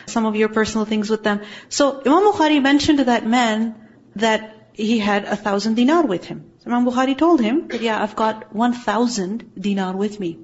some 0.05 0.25
of 0.25 0.35
your 0.35 0.49
personal 0.49 0.85
things 0.85 1.09
with 1.09 1.23
them. 1.23 1.41
So 1.69 2.01
Imam 2.05 2.31
Bukhari 2.31 2.61
mentioned 2.61 2.99
to 2.99 3.05
that 3.05 3.25
man 3.25 3.75
that 4.15 4.69
he 4.73 4.99
had 4.99 5.25
a 5.25 5.35
thousand 5.35 5.75
dinar 5.75 6.05
with 6.05 6.25
him. 6.25 6.51
So 6.59 6.71
Imam 6.71 6.85
Bukhari 6.85 7.17
told 7.17 7.41
him 7.41 7.67
that, 7.67 7.81
yeah, 7.81 8.01
I've 8.01 8.15
got 8.15 8.53
one 8.53 8.73
thousand 8.73 9.51
dinar 9.59 9.95
with 9.95 10.19
me. 10.19 10.39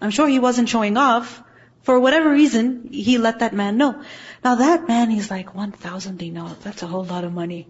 I'm 0.00 0.10
sure 0.10 0.28
he 0.28 0.38
wasn't 0.38 0.68
showing 0.68 0.96
off. 0.96 1.42
For 1.82 2.00
whatever 2.00 2.30
reason, 2.32 2.88
he 2.90 3.16
let 3.16 3.38
that 3.40 3.54
man 3.54 3.76
know. 3.76 4.02
Now 4.42 4.56
that 4.56 4.88
man, 4.88 5.08
he's 5.08 5.30
like, 5.30 5.54
1,000 5.54 6.18
dinar, 6.18 6.56
that's 6.62 6.82
a 6.82 6.86
whole 6.86 7.04
lot 7.04 7.22
of 7.22 7.32
money. 7.32 7.68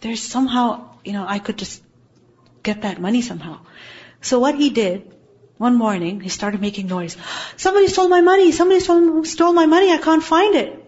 There's 0.00 0.22
somehow, 0.22 0.96
you 1.04 1.12
know, 1.12 1.26
I 1.28 1.38
could 1.38 1.58
just 1.58 1.82
get 2.62 2.82
that 2.82 2.98
money 3.00 3.20
somehow. 3.20 3.60
So 4.20 4.38
what 4.38 4.54
he 4.54 4.70
did, 4.70 5.14
one 5.58 5.74
morning, 5.74 6.20
he 6.20 6.28
started 6.28 6.60
making 6.60 6.86
noise. 6.86 7.16
Somebody 7.56 7.88
stole 7.88 8.08
my 8.08 8.20
money, 8.20 8.52
somebody 8.52 8.80
stole, 8.80 9.24
stole 9.24 9.52
my 9.52 9.66
money, 9.66 9.90
I 9.90 9.98
can't 9.98 10.22
find 10.22 10.54
it. 10.54 10.84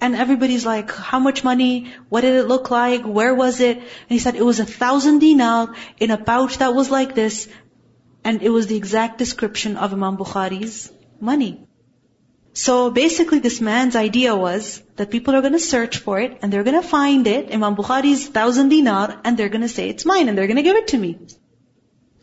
And 0.00 0.14
everybody's 0.14 0.66
like, 0.66 0.90
how 0.90 1.18
much 1.18 1.42
money? 1.42 1.92
What 2.08 2.20
did 2.20 2.34
it 2.34 2.48
look 2.48 2.70
like? 2.70 3.04
Where 3.04 3.34
was 3.34 3.60
it? 3.60 3.78
And 3.78 4.08
he 4.08 4.18
said, 4.18 4.34
it 4.34 4.44
was 4.44 4.60
a 4.60 4.66
thousand 4.66 5.20
dinar 5.20 5.74
in 5.98 6.10
a 6.10 6.18
pouch 6.18 6.58
that 6.58 6.74
was 6.74 6.90
like 6.90 7.14
this. 7.14 7.48
And 8.22 8.42
it 8.42 8.50
was 8.50 8.66
the 8.66 8.76
exact 8.76 9.18
description 9.18 9.76
of 9.76 9.92
Imam 9.92 10.18
Bukhari's 10.18 10.92
money. 11.20 11.66
So 12.52 12.90
basically 12.90 13.38
this 13.38 13.60
man's 13.60 13.96
idea 13.96 14.34
was 14.34 14.82
that 14.96 15.10
people 15.10 15.34
are 15.34 15.40
going 15.40 15.52
to 15.52 15.58
search 15.58 15.98
for 15.98 16.18
it 16.20 16.38
and 16.42 16.52
they're 16.52 16.64
going 16.64 16.80
to 16.80 16.88
find 16.88 17.26
it, 17.26 17.52
Imam 17.52 17.76
Bukhari's 17.76 18.26
thousand 18.26 18.70
dinar, 18.70 19.20
and 19.24 19.36
they're 19.36 19.50
going 19.50 19.62
to 19.62 19.68
say 19.68 19.88
it's 19.88 20.04
mine 20.04 20.28
and 20.28 20.36
they're 20.36 20.46
going 20.46 20.56
to 20.56 20.62
give 20.62 20.76
it 20.76 20.88
to 20.88 20.98
me. 20.98 21.18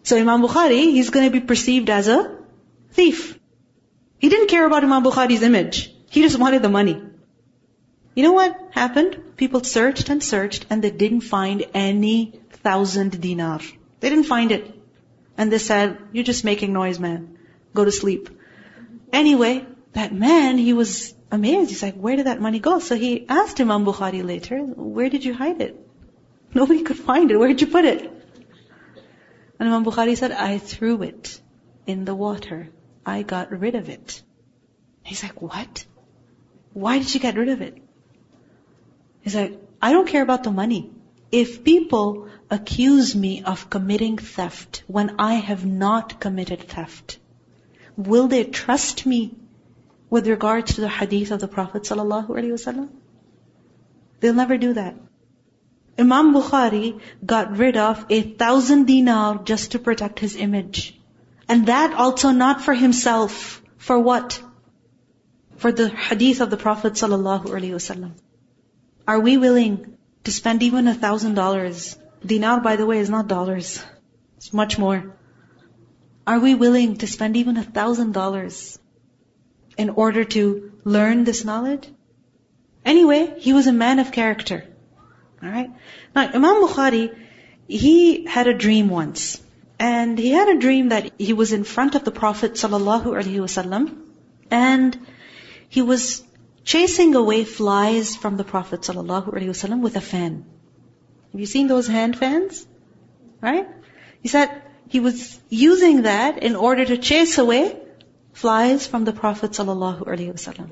So 0.03 0.17
Imam 0.17 0.41
Bukhari, 0.41 0.91
he's 0.91 1.09
going 1.09 1.25
to 1.25 1.31
be 1.31 1.39
perceived 1.39 1.89
as 1.89 2.07
a 2.07 2.37
thief. 2.91 3.39
He 4.19 4.29
didn't 4.29 4.47
care 4.47 4.65
about 4.65 4.83
Imam 4.83 5.03
Bukhari's 5.03 5.41
image. 5.41 5.93
He 6.09 6.21
just 6.21 6.37
wanted 6.37 6.61
the 6.61 6.69
money. 6.69 7.01
You 8.15 8.23
know 8.23 8.33
what 8.33 8.55
happened? 8.71 9.37
People 9.37 9.63
searched 9.63 10.09
and 10.09 10.21
searched 10.21 10.65
and 10.69 10.83
they 10.83 10.91
didn't 10.91 11.21
find 11.21 11.65
any 11.73 12.39
thousand 12.51 13.19
dinar. 13.19 13.61
They 13.99 14.09
didn't 14.09 14.25
find 14.25 14.51
it. 14.51 14.71
And 15.37 15.51
they 15.51 15.57
said, 15.57 15.97
you're 16.11 16.23
just 16.23 16.43
making 16.43 16.73
noise, 16.73 16.99
man. 16.99 17.37
Go 17.73 17.85
to 17.85 17.91
sleep. 17.91 18.29
Anyway, 19.11 19.65
that 19.93 20.13
man, 20.13 20.57
he 20.57 20.73
was 20.73 21.13
amazed. 21.31 21.69
He's 21.71 21.81
like, 21.81 21.95
where 21.95 22.15
did 22.15 22.27
that 22.27 22.39
money 22.39 22.59
go? 22.59 22.79
So 22.79 22.95
he 22.95 23.25
asked 23.27 23.59
Imam 23.59 23.85
Bukhari 23.85 24.23
later, 24.23 24.59
where 24.59 25.09
did 25.09 25.25
you 25.25 25.33
hide 25.33 25.61
it? 25.61 25.79
Nobody 26.53 26.83
could 26.83 26.97
find 26.97 27.31
it. 27.31 27.37
Where 27.37 27.47
did 27.47 27.61
you 27.61 27.67
put 27.67 27.85
it? 27.85 28.12
And 29.59 29.69
Imam 29.69 29.85
Bukhari 29.85 30.17
said, 30.17 30.31
I 30.31 30.57
threw 30.57 31.01
it 31.03 31.39
in 31.85 32.05
the 32.05 32.15
water. 32.15 32.69
I 33.05 33.21
got 33.21 33.51
rid 33.51 33.75
of 33.75 33.89
it. 33.89 34.21
He's 35.03 35.23
like, 35.23 35.41
what? 35.41 35.85
Why 36.73 36.97
did 36.99 37.13
you 37.13 37.19
get 37.19 37.37
rid 37.37 37.49
of 37.49 37.61
it? 37.61 37.77
He's 39.21 39.35
like, 39.35 39.59
I 39.81 39.91
don't 39.91 40.07
care 40.07 40.23
about 40.23 40.43
the 40.43 40.51
money. 40.51 40.91
If 41.31 41.63
people 41.63 42.29
accuse 42.49 43.15
me 43.15 43.43
of 43.43 43.69
committing 43.69 44.17
theft 44.17 44.83
when 44.87 45.15
I 45.19 45.35
have 45.35 45.65
not 45.65 46.19
committed 46.19 46.67
theft, 46.67 47.17
will 47.97 48.27
they 48.27 48.43
trust 48.43 49.05
me 49.05 49.35
with 50.09 50.27
regards 50.27 50.75
to 50.75 50.81
the 50.81 50.89
hadith 50.89 51.31
of 51.31 51.39
the 51.39 51.47
Prophet 51.47 51.83
sallallahu 51.83 52.29
alaihi 52.29 52.53
wasallam? 52.57 52.89
They'll 54.19 54.33
never 54.33 54.57
do 54.57 54.73
that. 54.73 54.95
Imam 55.97 56.33
Bukhari 56.33 56.99
got 57.23 57.57
rid 57.57 57.77
of 57.77 58.05
a 58.09 58.21
thousand 58.21 58.85
dinar 58.85 59.43
just 59.43 59.71
to 59.71 59.79
protect 59.79 60.19
his 60.19 60.35
image. 60.35 60.99
And 61.47 61.67
that 61.67 61.93
also 61.93 62.31
not 62.31 62.61
for 62.61 62.73
himself. 62.73 63.61
For 63.77 63.99
what? 63.99 64.41
For 65.57 65.71
the 65.71 65.89
hadith 65.89 66.41
of 66.41 66.49
the 66.49 66.57
Prophet 66.57 66.93
wasallam. 66.93 68.11
Are 69.07 69.19
we 69.19 69.37
willing 69.37 69.97
to 70.23 70.31
spend 70.31 70.63
even 70.63 70.87
a 70.87 70.93
thousand 70.93 71.35
dollars? 71.35 71.97
Dinar, 72.25 72.61
by 72.61 72.75
the 72.75 72.85
way, 72.85 72.99
is 72.99 73.09
not 73.09 73.27
dollars. 73.27 73.83
It's 74.37 74.53
much 74.53 74.77
more. 74.79 75.15
Are 76.25 76.39
we 76.39 76.55
willing 76.55 76.97
to 76.97 77.07
spend 77.07 77.37
even 77.37 77.57
a 77.57 77.63
thousand 77.63 78.13
dollars 78.13 78.79
in 79.77 79.89
order 79.89 80.23
to 80.23 80.71
learn 80.85 81.25
this 81.25 81.43
knowledge? 81.43 81.87
Anyway, 82.85 83.35
he 83.39 83.53
was 83.53 83.67
a 83.67 83.73
man 83.73 83.99
of 83.99 84.11
character. 84.11 84.63
Alright? 85.43 85.71
Now, 86.15 86.21
Imam 86.21 86.63
Bukhari, 86.63 87.15
he 87.67 88.25
had 88.25 88.47
a 88.47 88.53
dream 88.53 88.89
once. 88.89 89.41
And 89.79 90.17
he 90.17 90.29
had 90.29 90.47
a 90.47 90.57
dream 90.57 90.89
that 90.89 91.11
he 91.17 91.33
was 91.33 91.51
in 91.51 91.63
front 91.63 91.95
of 91.95 92.03
the 92.05 92.11
Prophet 92.11 92.53
wasallam, 92.53 93.97
and 94.49 94.97
he 95.67 95.81
was 95.81 96.23
chasing 96.63 97.15
away 97.15 97.43
flies 97.43 98.15
from 98.15 98.37
the 98.37 98.43
Prophet 98.43 98.81
wasallam 98.81 99.81
with 99.81 99.97
a 99.97 100.01
fan. 100.01 100.45
Have 101.31 101.41
you 101.41 101.47
seen 101.47 101.67
those 101.67 101.87
hand 101.87 102.17
fans? 102.17 102.65
Right? 103.41 103.67
He 104.21 104.29
said 104.29 104.61
he 104.87 104.99
was 104.99 105.39
using 105.49 106.03
that 106.03 106.41
in 106.43 106.55
order 106.55 106.85
to 106.85 106.97
chase 106.97 107.37
away 107.37 107.77
flies 108.31 108.87
from 108.87 109.03
the 109.03 109.11
Prophet 109.11 109.51
wasallam. 109.51 110.71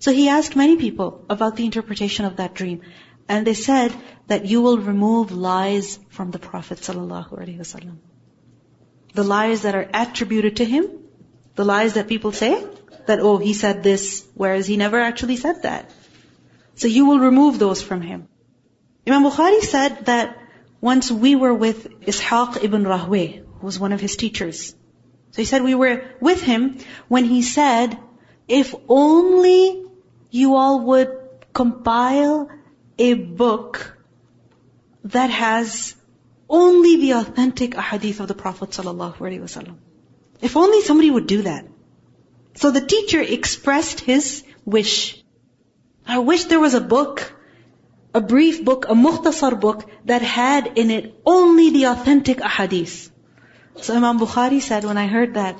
So 0.00 0.12
he 0.12 0.28
asked 0.28 0.56
many 0.56 0.76
people 0.76 1.24
about 1.30 1.56
the 1.56 1.64
interpretation 1.64 2.24
of 2.24 2.36
that 2.36 2.54
dream. 2.54 2.80
And 3.28 3.46
they 3.46 3.54
said 3.54 3.94
that 4.26 4.44
you 4.46 4.60
will 4.60 4.78
remove 4.78 5.32
lies 5.32 5.98
from 6.10 6.30
the 6.30 6.38
Prophet 6.38 6.78
ﷺ. 6.78 7.96
The 9.14 9.24
lies 9.24 9.62
that 9.62 9.74
are 9.74 9.88
attributed 9.94 10.56
to 10.56 10.64
him, 10.64 10.88
the 11.54 11.64
lies 11.64 11.94
that 11.94 12.08
people 12.08 12.32
say, 12.32 12.64
that 13.06 13.20
oh, 13.20 13.38
he 13.38 13.52
said 13.54 13.82
this, 13.82 14.26
whereas 14.34 14.66
he 14.66 14.76
never 14.76 15.00
actually 15.00 15.36
said 15.36 15.62
that. 15.62 15.90
So 16.74 16.88
you 16.88 17.06
will 17.06 17.18
remove 17.18 17.58
those 17.58 17.82
from 17.82 18.00
him. 18.00 18.28
Imam 19.06 19.24
Bukhari 19.24 19.60
said 19.60 20.06
that 20.06 20.38
once 20.80 21.10
we 21.10 21.34
were 21.36 21.54
with 21.54 22.00
Ishaq 22.00 22.62
ibn 22.64 22.84
Rahwayh, 22.84 23.44
who 23.60 23.66
was 23.66 23.78
one 23.78 23.92
of 23.92 24.00
his 24.00 24.16
teachers. 24.16 24.74
So 25.30 25.42
he 25.42 25.44
said 25.44 25.62
we 25.62 25.74
were 25.74 26.04
with 26.20 26.42
him 26.42 26.78
when 27.08 27.24
he 27.24 27.42
said, 27.42 27.98
if 28.48 28.74
only 28.88 29.84
you 30.30 30.54
all 30.56 30.80
would 30.80 31.10
compile 31.52 32.48
a 32.98 33.14
book 33.14 33.96
that 35.04 35.30
has 35.30 35.94
only 36.48 36.96
the 36.96 37.12
authentic 37.12 37.72
ahadith 37.72 38.20
of 38.20 38.28
the 38.28 38.34
Prophet 38.34 38.70
ﷺ. 38.70 39.76
If 40.40 40.56
only 40.56 40.82
somebody 40.82 41.10
would 41.10 41.26
do 41.26 41.42
that. 41.42 41.66
So 42.54 42.70
the 42.70 42.80
teacher 42.80 43.20
expressed 43.20 44.00
his 44.00 44.44
wish. 44.64 45.22
I 46.06 46.18
wish 46.18 46.44
there 46.44 46.60
was 46.60 46.74
a 46.74 46.80
book, 46.80 47.32
a 48.14 48.20
brief 48.20 48.64
book, 48.64 48.86
a 48.88 48.94
mukhtasar 48.94 49.58
book 49.60 49.88
that 50.04 50.22
had 50.22 50.78
in 50.78 50.90
it 50.90 51.20
only 51.26 51.70
the 51.70 51.84
authentic 51.86 52.38
ahadith. 52.38 53.10
So 53.80 53.96
Imam 53.96 54.20
Bukhari 54.20 54.60
said, 54.60 54.84
when 54.84 54.98
I 54.98 55.06
heard 55.08 55.34
that, 55.34 55.56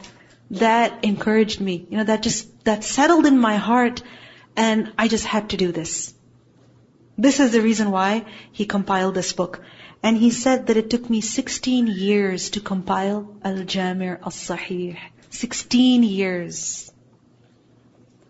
that 0.53 1.05
encouraged 1.05 1.61
me. 1.61 1.87
You 1.91 1.99
know, 1.99 2.05
that 2.05 2.23
just, 2.23 2.65
that 2.65 2.85
settled 2.85 3.27
in 3.27 3.39
my 3.39 3.57
heart 3.57 4.03
and 4.57 4.93
I 4.97 5.09
just 5.09 5.25
had 5.25 5.51
to 5.51 5.57
do 5.57 5.73
this. 5.73 6.15
This 7.17 7.41
is 7.41 7.53
the 7.53 7.63
reason 7.63 7.91
why 7.91 8.27
he 8.53 8.67
compiled 8.67 9.15
this 9.15 9.33
book. 9.33 9.61
And 10.03 10.17
he 10.17 10.31
said 10.31 10.67
that 10.67 10.77
it 10.77 10.91
took 10.91 11.09
me 11.09 11.21
16 11.21 11.87
years 11.87 12.51
to 12.51 12.61
compile 12.61 13.37
Al-Jami' 13.43 14.09
Al-Sahih. 14.09 14.99
16 15.31 16.03
years. 16.03 16.93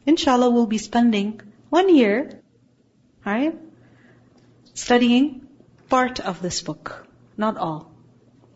Inshallah, 0.07 0.51
we'll 0.51 0.67
be 0.67 0.79
spending 0.79 1.41
one 1.71 1.95
year, 1.95 2.41
right, 3.25 3.59
studying 4.75 5.49
part 5.89 6.21
of 6.21 6.41
this 6.41 6.61
book, 6.63 7.07
not 7.37 7.57
all. 7.57 7.91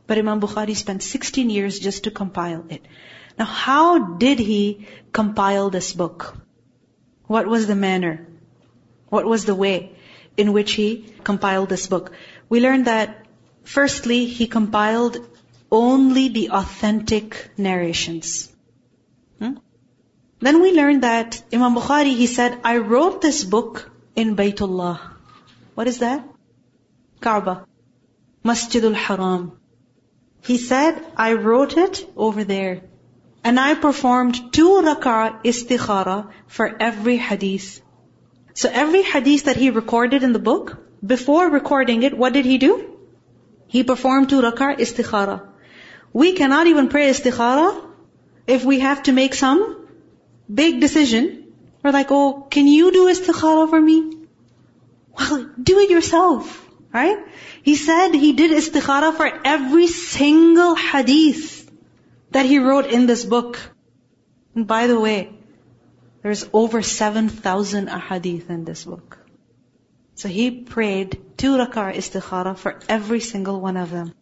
But 0.06 0.18
Imam 0.18 0.40
Bukhari 0.40 0.76
spent 0.76 1.02
16 1.02 1.50
years 1.50 1.78
just 1.78 2.04
to 2.04 2.10
compile 2.10 2.64
it. 2.68 2.82
Now, 3.38 3.44
how 3.44 4.16
did 4.16 4.38
he 4.38 4.86
compile 5.12 5.70
this 5.70 5.92
book? 5.92 6.36
What 7.26 7.46
was 7.46 7.66
the 7.66 7.74
manner? 7.74 8.26
What 9.08 9.26
was 9.26 9.44
the 9.44 9.54
way? 9.54 9.96
In 10.38 10.52
which 10.52 10.72
he 10.72 11.12
compiled 11.24 11.68
this 11.68 11.86
book. 11.86 12.12
We 12.48 12.60
learned 12.60 12.86
that 12.86 13.26
firstly, 13.64 14.26
he 14.26 14.46
compiled 14.46 15.18
only 15.70 16.28
the 16.28 16.50
authentic 16.50 17.50
narrations. 17.58 18.50
Hmm? 19.38 19.54
Then 20.40 20.62
we 20.62 20.72
learned 20.72 21.02
that 21.02 21.42
Imam 21.52 21.74
Bukhari, 21.74 22.14
he 22.16 22.26
said, 22.26 22.60
I 22.64 22.76
wrote 22.78 23.20
this 23.20 23.44
book 23.44 23.90
in 24.14 24.36
Baytullah. 24.36 25.00
What 25.74 25.88
is 25.88 25.98
that? 25.98 26.24
Kaaba. 27.20 27.66
Masjidul 28.44 28.94
Haram. 28.94 29.58
He 30.42 30.56
said, 30.56 31.04
I 31.16 31.32
wrote 31.32 31.76
it 31.76 32.08
over 32.16 32.44
there. 32.44 32.82
And 33.42 33.58
I 33.58 33.74
performed 33.74 34.52
two 34.52 34.70
rak'ah 34.84 35.42
istikhara 35.42 36.30
for 36.46 36.76
every 36.80 37.16
hadith 37.16 37.82
so 38.58 38.68
every 38.82 39.02
hadith 39.02 39.44
that 39.44 39.56
he 39.56 39.70
recorded 39.70 40.24
in 40.24 40.32
the 40.32 40.40
book, 40.46 40.70
before 41.10 41.48
recording 41.48 42.02
it, 42.02 42.16
what 42.22 42.32
did 42.32 42.44
he 42.44 42.58
do? 42.58 42.72
He 43.68 43.84
performed 43.90 44.30
two 44.30 44.40
rak'ah 44.44 44.78
istikhara. 44.84 45.36
We 46.12 46.32
cannot 46.32 46.66
even 46.66 46.88
pray 46.88 47.04
istikhara 47.10 47.68
if 48.48 48.64
we 48.64 48.80
have 48.80 49.04
to 49.04 49.12
make 49.12 49.34
some 49.34 49.62
big 50.62 50.80
decision. 50.80 51.52
We're 51.84 51.92
like, 51.92 52.10
oh, 52.10 52.48
can 52.56 52.66
you 52.66 52.90
do 52.90 53.06
istikhara 53.12 53.70
for 53.70 53.80
me? 53.80 54.26
Well, 55.16 55.48
do 55.70 55.78
it 55.78 55.90
yourself. 55.90 56.60
Right? 56.92 57.24
He 57.62 57.76
said 57.76 58.12
he 58.12 58.32
did 58.32 58.50
istikhara 58.50 59.14
for 59.14 59.32
every 59.54 59.86
single 59.86 60.74
hadith 60.74 61.70
that 62.32 62.44
he 62.44 62.58
wrote 62.58 62.86
in 62.86 63.06
this 63.06 63.24
book. 63.24 63.60
And 64.56 64.66
by 64.66 64.88
the 64.88 64.98
way, 64.98 65.37
there's 66.22 66.48
over 66.52 66.82
7,000 66.82 67.88
ahadith 67.88 68.50
in 68.50 68.64
this 68.64 68.84
book. 68.84 69.18
So 70.14 70.28
he 70.28 70.50
prayed 70.50 71.20
two 71.36 71.56
rak'ah 71.56 71.94
istikhara 71.94 72.56
for 72.56 72.80
every 72.88 73.20
single 73.20 73.60
one 73.60 73.76
of 73.76 73.90
them. 73.90 74.14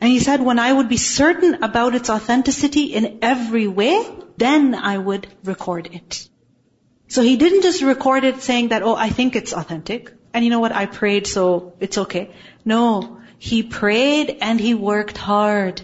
And 0.00 0.10
he 0.10 0.18
said, 0.18 0.40
when 0.40 0.58
I 0.58 0.72
would 0.72 0.88
be 0.88 0.96
certain 0.96 1.62
about 1.62 1.94
its 1.94 2.10
authenticity 2.10 2.86
in 2.86 3.20
every 3.22 3.68
way, 3.68 4.04
then 4.36 4.74
I 4.74 4.98
would 4.98 5.28
record 5.44 5.86
it. 5.92 6.28
So 7.06 7.22
he 7.22 7.36
didn't 7.36 7.62
just 7.62 7.82
record 7.82 8.24
it 8.24 8.42
saying 8.42 8.68
that, 8.68 8.82
oh, 8.82 8.96
I 8.96 9.10
think 9.10 9.36
it's 9.36 9.52
authentic. 9.52 10.12
And 10.34 10.44
you 10.44 10.50
know 10.50 10.58
what, 10.58 10.72
I 10.72 10.86
prayed 10.86 11.26
so 11.26 11.74
it's 11.78 11.98
okay. 11.98 12.30
No, 12.64 13.20
he 13.38 13.62
prayed 13.62 14.38
and 14.40 14.60
he 14.60 14.74
worked 14.74 15.16
hard. 15.16 15.82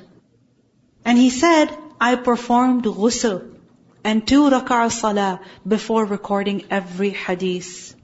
And 1.05 1.16
he 1.16 1.31
said, 1.31 1.68
I 2.01 2.16
performed 2.16 2.85
ghusl 2.85 3.58
and 4.05 4.27
two 4.27 4.43
rak'ah 4.51 4.91
salah 4.91 5.41
before 5.67 6.05
recording 6.05 6.65
every 6.71 7.11
hadith. 7.11 7.95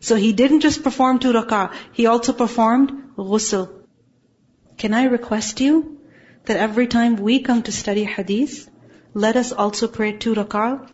So 0.00 0.16
he 0.16 0.32
didn't 0.32 0.60
just 0.60 0.82
perform 0.82 1.18
two 1.18 1.32
rak'ah, 1.32 1.72
he 1.92 2.06
also 2.06 2.32
performed 2.32 2.92
ghusl. 3.16 3.68
Can 4.78 4.94
I 4.94 5.04
request 5.04 5.60
you 5.60 6.00
that 6.46 6.56
every 6.56 6.86
time 6.86 7.16
we 7.16 7.40
come 7.40 7.62
to 7.64 7.72
study 7.72 8.04
hadith, 8.04 8.68
let 9.14 9.36
us 9.36 9.52
also 9.52 9.88
pray 9.88 10.12
two 10.12 10.34
rak'ah 10.34 10.90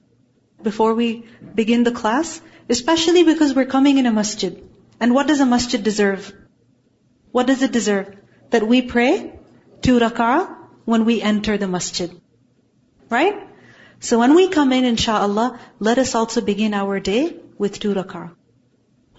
before 0.62 0.94
we 0.94 1.24
begin 1.54 1.84
the 1.84 1.92
class, 1.92 2.40
especially 2.68 3.22
because 3.24 3.54
we're 3.54 3.72
coming 3.76 3.98
in 3.98 4.06
a 4.06 4.12
masjid. 4.12 4.62
And 5.00 5.14
what 5.14 5.26
does 5.26 5.40
a 5.40 5.46
masjid 5.46 5.82
deserve? 5.82 6.32
What 7.30 7.46
does 7.46 7.62
it 7.62 7.72
deserve? 7.72 8.16
That 8.50 8.66
we 8.66 8.82
pray 8.82 9.38
two 9.82 9.98
rak'ah 9.98 10.56
when 10.84 11.04
we 11.04 11.20
enter 11.20 11.58
the 11.58 11.68
masjid. 11.68 12.10
Right? 13.10 13.36
So 14.00 14.18
when 14.18 14.34
we 14.34 14.48
come 14.48 14.72
in, 14.72 14.84
inshallah, 14.84 15.58
let 15.78 15.98
us 15.98 16.14
also 16.14 16.40
begin 16.40 16.74
our 16.74 17.00
day 17.00 17.36
with 17.58 17.78
two 17.80 17.94
rak'ah. 17.94 18.30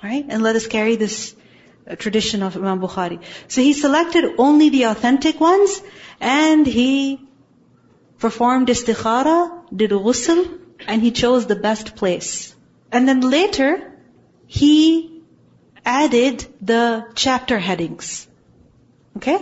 Right? 0.04 0.26
And 0.28 0.44
let 0.44 0.56
us 0.56 0.68
carry 0.68 0.96
this 0.96 1.36
uh, 1.90 1.96
tradition 1.96 2.44
of 2.44 2.56
Imam 2.56 2.80
Bukhari. 2.80 3.20
So 3.48 3.62
he 3.62 3.74
selected 3.74 4.26
only 4.38 4.70
the 4.70 4.84
authentic 4.84 5.40
ones 5.40 5.82
and 6.20 6.66
he 6.66 7.20
performed 8.20 8.68
istikhara, 8.68 9.64
did 9.76 9.92
ghusl, 9.92 10.60
and 10.88 11.02
he 11.02 11.12
chose 11.12 11.48
the 11.48 11.56
best 11.56 11.96
place. 11.96 12.56
And 12.92 13.08
then 13.08 13.22
later, 13.22 13.92
he 14.46 15.24
added 15.86 16.46
the 16.62 17.08
chapter 17.16 17.58
headings. 17.58 18.28
Okay? 19.18 19.40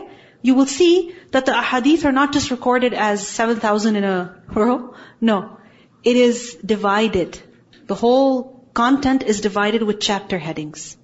You 0.47 0.53
will 0.53 0.71
see 0.71 1.15
that 1.31 1.47
the 1.47 1.53
ahadith 1.59 2.05
are 2.05 2.15
not 2.15 2.33
just 2.33 2.51
recorded 2.51 2.93
as 2.93 3.27
7,000 3.27 3.95
in 3.95 4.03
a 4.03 4.17
row. 4.53 4.93
No. 5.19 5.57
It 6.03 6.17
is 6.17 6.55
divided. 6.73 7.39
The 7.87 7.95
whole 7.95 8.67
content 8.73 9.23
is 9.23 9.41
divided 9.41 9.81
with 9.81 9.99
chapter 9.99 10.37
headings. 10.37 10.97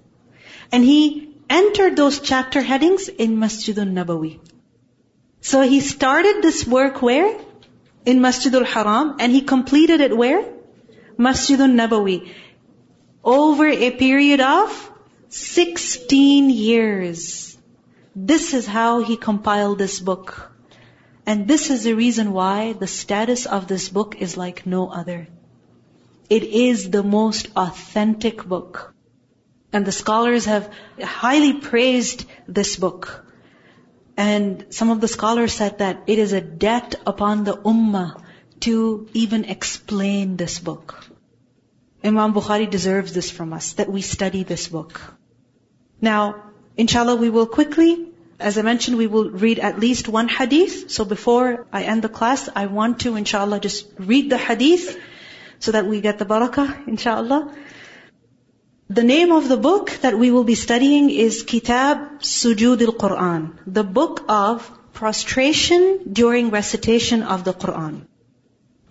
And 0.71 0.83
he 0.83 1.35
entered 1.49 1.95
those 1.95 2.19
chapter 2.19 2.61
headings 2.61 3.07
in 3.07 3.37
Masjidun 3.37 3.93
Nabawi. 3.99 4.39
So 5.41 5.61
he 5.61 5.79
started 5.79 6.43
this 6.43 6.65
work 6.67 7.01
where? 7.01 7.35
In 8.05 8.19
Masjidul 8.19 8.65
Haram 8.65 9.15
and 9.19 9.31
he 9.31 9.41
completed 9.41 10.01
it 10.01 10.15
where? 10.15 10.43
Masjidun 11.17 11.79
Nabawi. 11.81 12.31
Over 13.23 13.67
a 13.67 13.91
period 13.91 14.39
of 14.39 14.91
16 15.29 16.51
years. 16.51 17.50
This 18.15 18.53
is 18.53 18.67
how 18.67 19.01
he 19.01 19.15
compiled 19.15 19.77
this 19.77 19.99
book. 19.99 20.51
And 21.25 21.47
this 21.47 21.69
is 21.69 21.83
the 21.83 21.93
reason 21.93 22.33
why 22.33 22.73
the 22.73 22.87
status 22.87 23.45
of 23.45 23.67
this 23.67 23.87
book 23.89 24.15
is 24.19 24.35
like 24.35 24.65
no 24.65 24.89
other. 24.89 25.27
It 26.29 26.43
is 26.43 26.89
the 26.89 27.03
most 27.03 27.49
authentic 27.55 28.43
book. 28.45 28.93
And 29.71 29.85
the 29.85 29.91
scholars 29.91 30.45
have 30.45 30.69
highly 31.01 31.53
praised 31.53 32.25
this 32.47 32.75
book. 32.75 33.25
And 34.17 34.65
some 34.69 34.89
of 34.89 34.99
the 34.99 35.07
scholars 35.07 35.53
said 35.53 35.77
that 35.77 36.03
it 36.07 36.19
is 36.19 36.33
a 36.33 36.41
debt 36.41 36.95
upon 37.07 37.45
the 37.45 37.55
ummah 37.55 38.21
to 38.61 39.07
even 39.13 39.45
explain 39.45 40.35
this 40.35 40.59
book. 40.59 41.05
Imam 42.03 42.33
Bukhari 42.33 42.69
deserves 42.69 43.13
this 43.13 43.31
from 43.31 43.53
us, 43.53 43.73
that 43.73 43.91
we 43.91 44.01
study 44.01 44.43
this 44.43 44.67
book. 44.67 44.99
Now, 46.01 46.50
inshallah, 46.77 47.15
we 47.15 47.29
will 47.29 47.47
quickly, 47.47 48.07
as 48.39 48.57
I 48.57 48.61
mentioned, 48.61 48.97
we 48.97 49.07
will 49.07 49.29
read 49.29 49.59
at 49.59 49.79
least 49.79 50.07
one 50.07 50.27
hadith. 50.27 50.91
So 50.91 51.05
before 51.05 51.67
I 51.71 51.83
end 51.83 52.01
the 52.01 52.09
class, 52.09 52.49
I 52.55 52.65
want 52.65 53.01
to, 53.01 53.15
inshallah, 53.15 53.59
just 53.59 53.87
read 53.97 54.29
the 54.29 54.37
hadith 54.37 54.97
so 55.59 55.71
that 55.71 55.85
we 55.85 56.01
get 56.01 56.19
the 56.19 56.25
barakah, 56.25 56.87
inshallah. 56.87 57.53
The 58.89 59.03
name 59.03 59.31
of 59.31 59.47
the 59.47 59.57
book 59.57 59.91
that 60.01 60.17
we 60.17 60.31
will 60.31 60.43
be 60.43 60.55
studying 60.55 61.09
is 61.09 61.43
Kitab 61.43 62.21
Sujud 62.21 62.81
al-Quran, 62.81 63.57
the 63.65 63.83
book 63.83 64.25
of 64.27 64.69
prostration 64.93 66.11
during 66.11 66.49
recitation 66.49 67.23
of 67.23 67.45
the 67.45 67.53
Quran. 67.53 68.01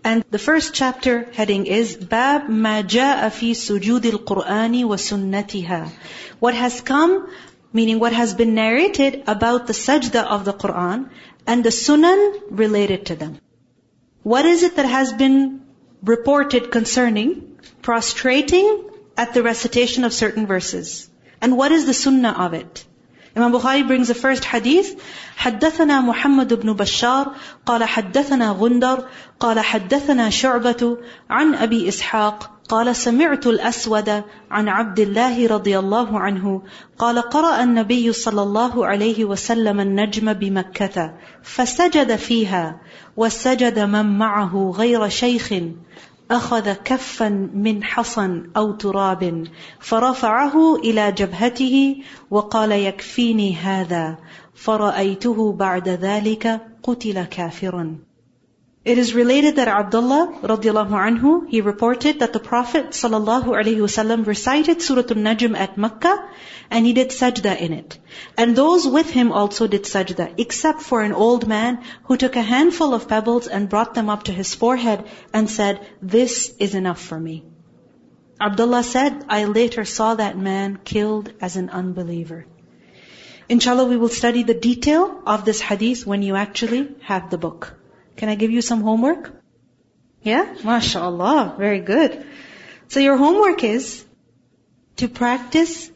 And 0.02 0.24
the 0.30 0.38
first 0.38 0.72
chapter 0.72 1.30
heading 1.34 1.66
is 1.66 1.96
Bab 1.96 2.48
ma 2.48 2.80
ja'a 2.82 3.30
fi 3.30 3.52
sujud 3.52 4.06
al-Qur'ani 4.10 4.84
wa 4.86 4.96
sunnatiha. 4.96 5.90
What 6.38 6.54
has 6.54 6.80
come, 6.80 7.28
meaning 7.73 7.99
what 7.99 8.13
has 8.13 8.33
been 8.33 8.53
narrated 8.55 9.23
about 9.27 9.67
the 9.67 9.73
sajda 9.73 10.23
of 10.23 10.45
the 10.45 10.53
Quran 10.53 11.09
and 11.45 11.63
the 11.63 11.73
sunan 11.77 12.23
related 12.49 13.05
to 13.07 13.15
them. 13.15 13.37
What 14.23 14.45
is 14.45 14.63
it 14.63 14.77
that 14.77 14.85
has 14.85 15.13
been 15.13 15.61
reported 16.03 16.71
concerning 16.71 17.59
prostrating 17.81 18.69
at 19.17 19.33
the 19.33 19.43
recitation 19.43 20.03
of 20.03 20.13
certain 20.13 20.47
verses? 20.47 21.09
And 21.41 21.57
what 21.57 21.71
is 21.71 21.85
the 21.85 21.93
sunnah 21.93 22.35
of 22.45 22.53
it? 22.53 22.85
Imam 23.37 23.51
Bukhari 23.51 23.85
brings 23.85 24.07
the 24.07 24.15
first 24.15 24.45
hadith. 24.45 24.99
حدثنا 25.37 26.01
محمد 26.01 26.53
بن 26.53 26.73
بشار 26.73 27.35
قال 27.65 27.83
حدثنا 27.83 28.51
غندر 28.51 29.07
قال 29.39 29.59
حدثنا 29.59 30.29
شعبة 30.29 30.97
عن 31.29 31.55
أبي 31.55 31.87
إسحاق 31.87 32.51
قال 32.70 32.96
سمعت 32.96 33.46
الأسود 33.46 34.22
عن 34.50 34.68
عبد 34.68 35.00
الله 35.00 35.46
رضي 35.46 35.78
الله 35.78 36.18
عنه. 36.18 36.62
قال 36.98 37.18
قرأ 37.18 37.62
النبي 37.62 38.12
صلى 38.12 38.42
الله 38.42 38.86
عليه 38.86 39.24
وسلم 39.24 39.80
النجم 39.80 40.32
بمكة 40.32 41.14
فسجد 41.42 42.16
فيها 42.16 42.80
وسجد 43.16 43.78
من 43.78 44.18
معه 44.18 44.72
غير 44.76 45.08
شيخ 45.08 45.52
أخذ 46.30 46.72
كفا 46.72 47.28
من 47.54 47.84
حصى 47.84 48.42
أو 48.56 48.72
تراب 48.72 49.44
فرفعه 49.80 50.76
إلى 50.76 51.12
جبهته 51.12 51.96
وقال 52.30 52.72
يكفيني 52.72 53.56
هذا. 53.56 54.18
فرأيته 54.54 55.52
بعد 55.52 55.88
ذلك 55.88 56.60
قتل 56.82 57.24
كافرا. 57.24 58.09
It 58.82 58.96
is 58.96 59.14
related 59.14 59.56
that 59.56 59.68
Abdullah 59.68 60.38
radiallahu 60.42 61.00
anhu, 61.06 61.46
he 61.46 61.60
reported 61.60 62.20
that 62.20 62.32
the 62.32 62.40
Prophet 62.40 62.92
sallallahu 62.92 63.44
alaihi 63.44 63.82
wasallam 63.86 64.26
recited 64.26 64.80
Surah 64.80 65.02
Al-Najm 65.02 65.54
at 65.54 65.76
Makkah 65.76 66.30
and 66.70 66.86
he 66.86 66.94
did 66.94 67.10
sajda 67.10 67.60
in 67.60 67.74
it. 67.74 67.98
And 68.38 68.56
those 68.56 68.86
with 68.88 69.10
him 69.10 69.32
also 69.32 69.66
did 69.66 69.82
sajda, 69.82 70.32
except 70.38 70.80
for 70.80 71.02
an 71.02 71.12
old 71.12 71.46
man 71.46 71.82
who 72.04 72.16
took 72.16 72.36
a 72.36 72.42
handful 72.50 72.94
of 72.94 73.06
pebbles 73.06 73.48
and 73.48 73.68
brought 73.68 73.92
them 73.92 74.08
up 74.08 74.22
to 74.24 74.32
his 74.32 74.54
forehead 74.54 75.04
and 75.34 75.50
said, 75.50 75.86
this 76.00 76.54
is 76.58 76.74
enough 76.74 77.02
for 77.02 77.20
me. 77.20 77.44
Abdullah 78.40 78.82
said, 78.82 79.26
I 79.28 79.44
later 79.44 79.84
saw 79.84 80.14
that 80.14 80.38
man 80.38 80.78
killed 80.82 81.30
as 81.42 81.56
an 81.56 81.68
unbeliever. 81.68 82.46
Inshallah, 83.46 83.84
we 83.84 83.98
will 83.98 84.08
study 84.08 84.42
the 84.42 84.54
detail 84.54 85.20
of 85.26 85.44
this 85.44 85.60
hadith 85.60 86.06
when 86.06 86.22
you 86.22 86.34
actually 86.34 86.94
have 87.02 87.28
the 87.28 87.36
book. 87.36 87.76
Can 88.20 88.28
I 88.28 88.34
give 88.34 88.50
you 88.50 88.60
some 88.60 88.82
homework? 88.82 89.30
Yeah? 90.22 90.54
MashaAllah. 90.70 91.56
Very 91.56 91.80
good. 91.80 92.26
So 92.88 93.00
your 93.00 93.16
homework 93.16 93.64
is 93.64 94.04
to 94.96 95.08
practice 95.08 95.90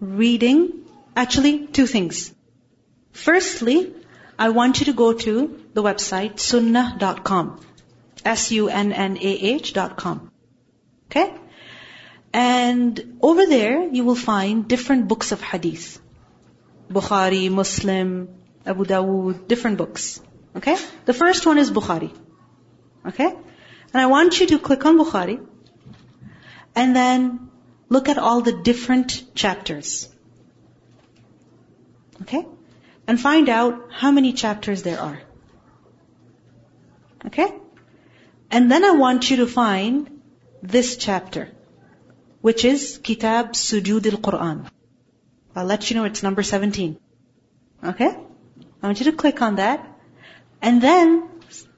reading, 0.00 0.86
actually 1.14 1.66
two 1.66 1.86
things. 1.86 2.32
Firstly, 3.12 3.92
I 4.38 4.48
want 4.60 4.80
you 4.80 4.86
to 4.86 4.94
go 4.94 5.12
to 5.12 5.34
the 5.74 5.82
website 5.82 6.40
sunnah.com. 6.40 7.60
S-U-N-N-A-H 8.24 9.72
dot 9.74 9.98
com. 9.98 10.30
Okay? 11.10 11.34
And 12.32 13.18
over 13.20 13.44
there, 13.44 13.86
you 13.86 14.04
will 14.04 14.22
find 14.22 14.66
different 14.66 15.08
books 15.08 15.30
of 15.30 15.42
hadith. 15.42 16.00
Bukhari, 16.90 17.50
Muslim, 17.50 18.28
Abu 18.64 18.86
Dawood, 18.86 19.46
different 19.46 19.76
books. 19.76 20.22
Okay? 20.56 20.76
The 21.04 21.14
first 21.14 21.46
one 21.46 21.58
is 21.58 21.70
Bukhari. 21.70 22.10
Okay? 23.06 23.26
And 23.26 24.02
I 24.02 24.06
want 24.06 24.40
you 24.40 24.46
to 24.48 24.58
click 24.58 24.84
on 24.86 24.98
Bukhari 24.98 25.38
and 26.74 26.96
then 26.96 27.50
look 27.88 28.08
at 28.08 28.18
all 28.18 28.40
the 28.40 28.52
different 28.52 29.34
chapters. 29.34 30.08
Okay? 32.22 32.44
And 33.06 33.20
find 33.20 33.48
out 33.48 33.88
how 33.92 34.10
many 34.10 34.32
chapters 34.32 34.82
there 34.82 35.00
are. 35.00 35.20
Okay? 37.26 37.48
And 38.50 38.70
then 38.70 38.84
I 38.84 38.92
want 38.92 39.30
you 39.30 39.38
to 39.38 39.46
find 39.46 40.20
this 40.62 40.96
chapter, 40.96 41.50
which 42.40 42.64
is 42.64 42.98
Kitab 43.02 43.52
Sujud 43.52 44.06
al-Quran. 44.12 44.66
I'll 45.54 45.66
let 45.66 45.90
you 45.90 45.96
know 45.96 46.04
it's 46.04 46.22
number 46.22 46.42
17. 46.42 46.98
Okay? 47.84 48.08
I 48.82 48.86
want 48.86 49.00
you 49.00 49.10
to 49.10 49.12
click 49.12 49.42
on 49.42 49.56
that. 49.56 49.95
And 50.62 50.82
then, 50.82 51.28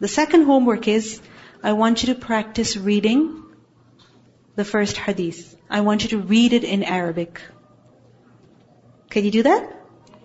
the 0.00 0.08
second 0.08 0.44
homework 0.44 0.88
is, 0.88 1.20
I 1.62 1.72
want 1.72 2.02
you 2.02 2.14
to 2.14 2.20
practice 2.20 2.76
reading 2.76 3.44
the 4.54 4.64
first 4.64 4.96
hadith. 4.96 5.56
I 5.70 5.80
want 5.80 6.04
you 6.04 6.10
to 6.10 6.18
read 6.18 6.52
it 6.52 6.64
in 6.64 6.82
Arabic. 6.82 7.40
Can 9.10 9.24
you 9.24 9.30
do 9.30 9.42
that? 9.42 9.74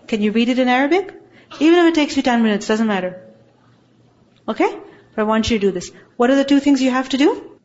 Can 0.08 0.22
you 0.22 0.32
read 0.32 0.50
it 0.50 0.60
in 0.60 0.68
Arabic? 0.68 1.14
Even 1.60 1.80
if 1.80 1.86
it 1.92 1.96
takes 1.96 2.18
you 2.18 2.24
10 2.24 2.44
minutes, 2.44 2.68
doesn't 2.68 2.88
matter. 2.88 3.22
Okay? 4.48 4.70
But 5.16 5.22
I 5.22 5.24
want 5.24 5.50
you 5.50 5.60
to 5.60 5.66
do 5.68 5.72
this. 5.72 5.92
What 6.18 6.30
are 6.30 6.36
the 6.36 6.44
two 6.44 6.60
things 6.60 6.82
you 6.82 6.92
have 6.92 7.10
to 7.10 7.18
do? 7.18 7.60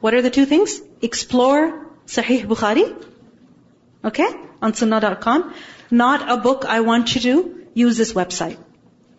What 0.00 0.14
are 0.14 0.22
the 0.22 0.30
two 0.30 0.46
things? 0.46 0.80
Explore 1.00 1.86
Sahih 2.06 2.46
Bukhari. 2.46 2.86
Okay? 4.04 4.28
On 4.60 4.74
sunnah.com. 4.74 5.54
Not 5.90 6.28
a 6.30 6.36
book. 6.36 6.64
I 6.64 6.80
want 6.80 7.14
you 7.14 7.20
to 7.20 7.66
use 7.74 7.96
this 7.96 8.12
website. 8.12 8.58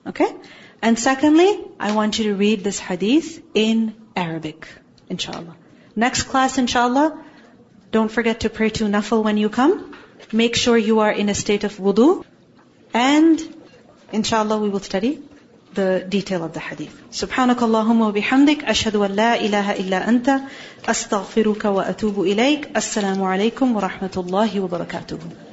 Okay? 0.07 0.27
And 0.87 0.99
secondly, 0.99 1.49
I 1.79 1.93
want 1.95 2.19
you 2.19 2.25
two 2.25 2.35
read 2.35 2.63
this 2.63 2.77
hadith 2.77 3.41
in 3.53 3.95
Arabic, 4.17 4.67
inshallah. 5.09 5.55
Next 5.95 6.23
class, 6.23 6.57
inshallah, 6.57 7.05
don't 7.91 8.11
forget 8.11 8.41
to 8.41 8.49
pray 8.49 8.69
to 8.79 8.89
nafil 8.95 9.23
when 9.23 9.37
you 9.37 9.47
come. 9.47 9.95
Make 10.33 10.57
sure 10.57 10.77
you 10.77 10.99
are 10.99 11.11
in 11.11 11.29
a 11.29 11.33
state 11.33 11.63
of 11.63 11.77
wudu. 11.77 12.25
And 12.93 13.41
inshallah, 14.11 14.59
we 14.59 14.67
will 14.67 14.81
study 14.81 15.21
the 15.73 16.05
detail 16.17 16.43
of 16.43 16.51
the 16.51 16.59
hadith. 16.59 16.99
Subhanakallahumma 17.11 18.11
bihamdik, 18.19 18.67
ashhadu 18.75 19.05
an 19.05 19.15
la 19.15 19.31
ilaha 19.35 19.79
illa 19.85 20.01
anta, 20.01 20.37
astaghfiruka 20.83 21.73
wa 21.79 21.85
atubu 21.85 22.27
ilayk. 22.35 22.69
Assalamu 22.83 23.31
alaykum 23.31 23.73
wa 23.73 23.87
rahmatullahi 23.87 24.59
wa 24.59 24.77
barakatuhu. 24.77 25.52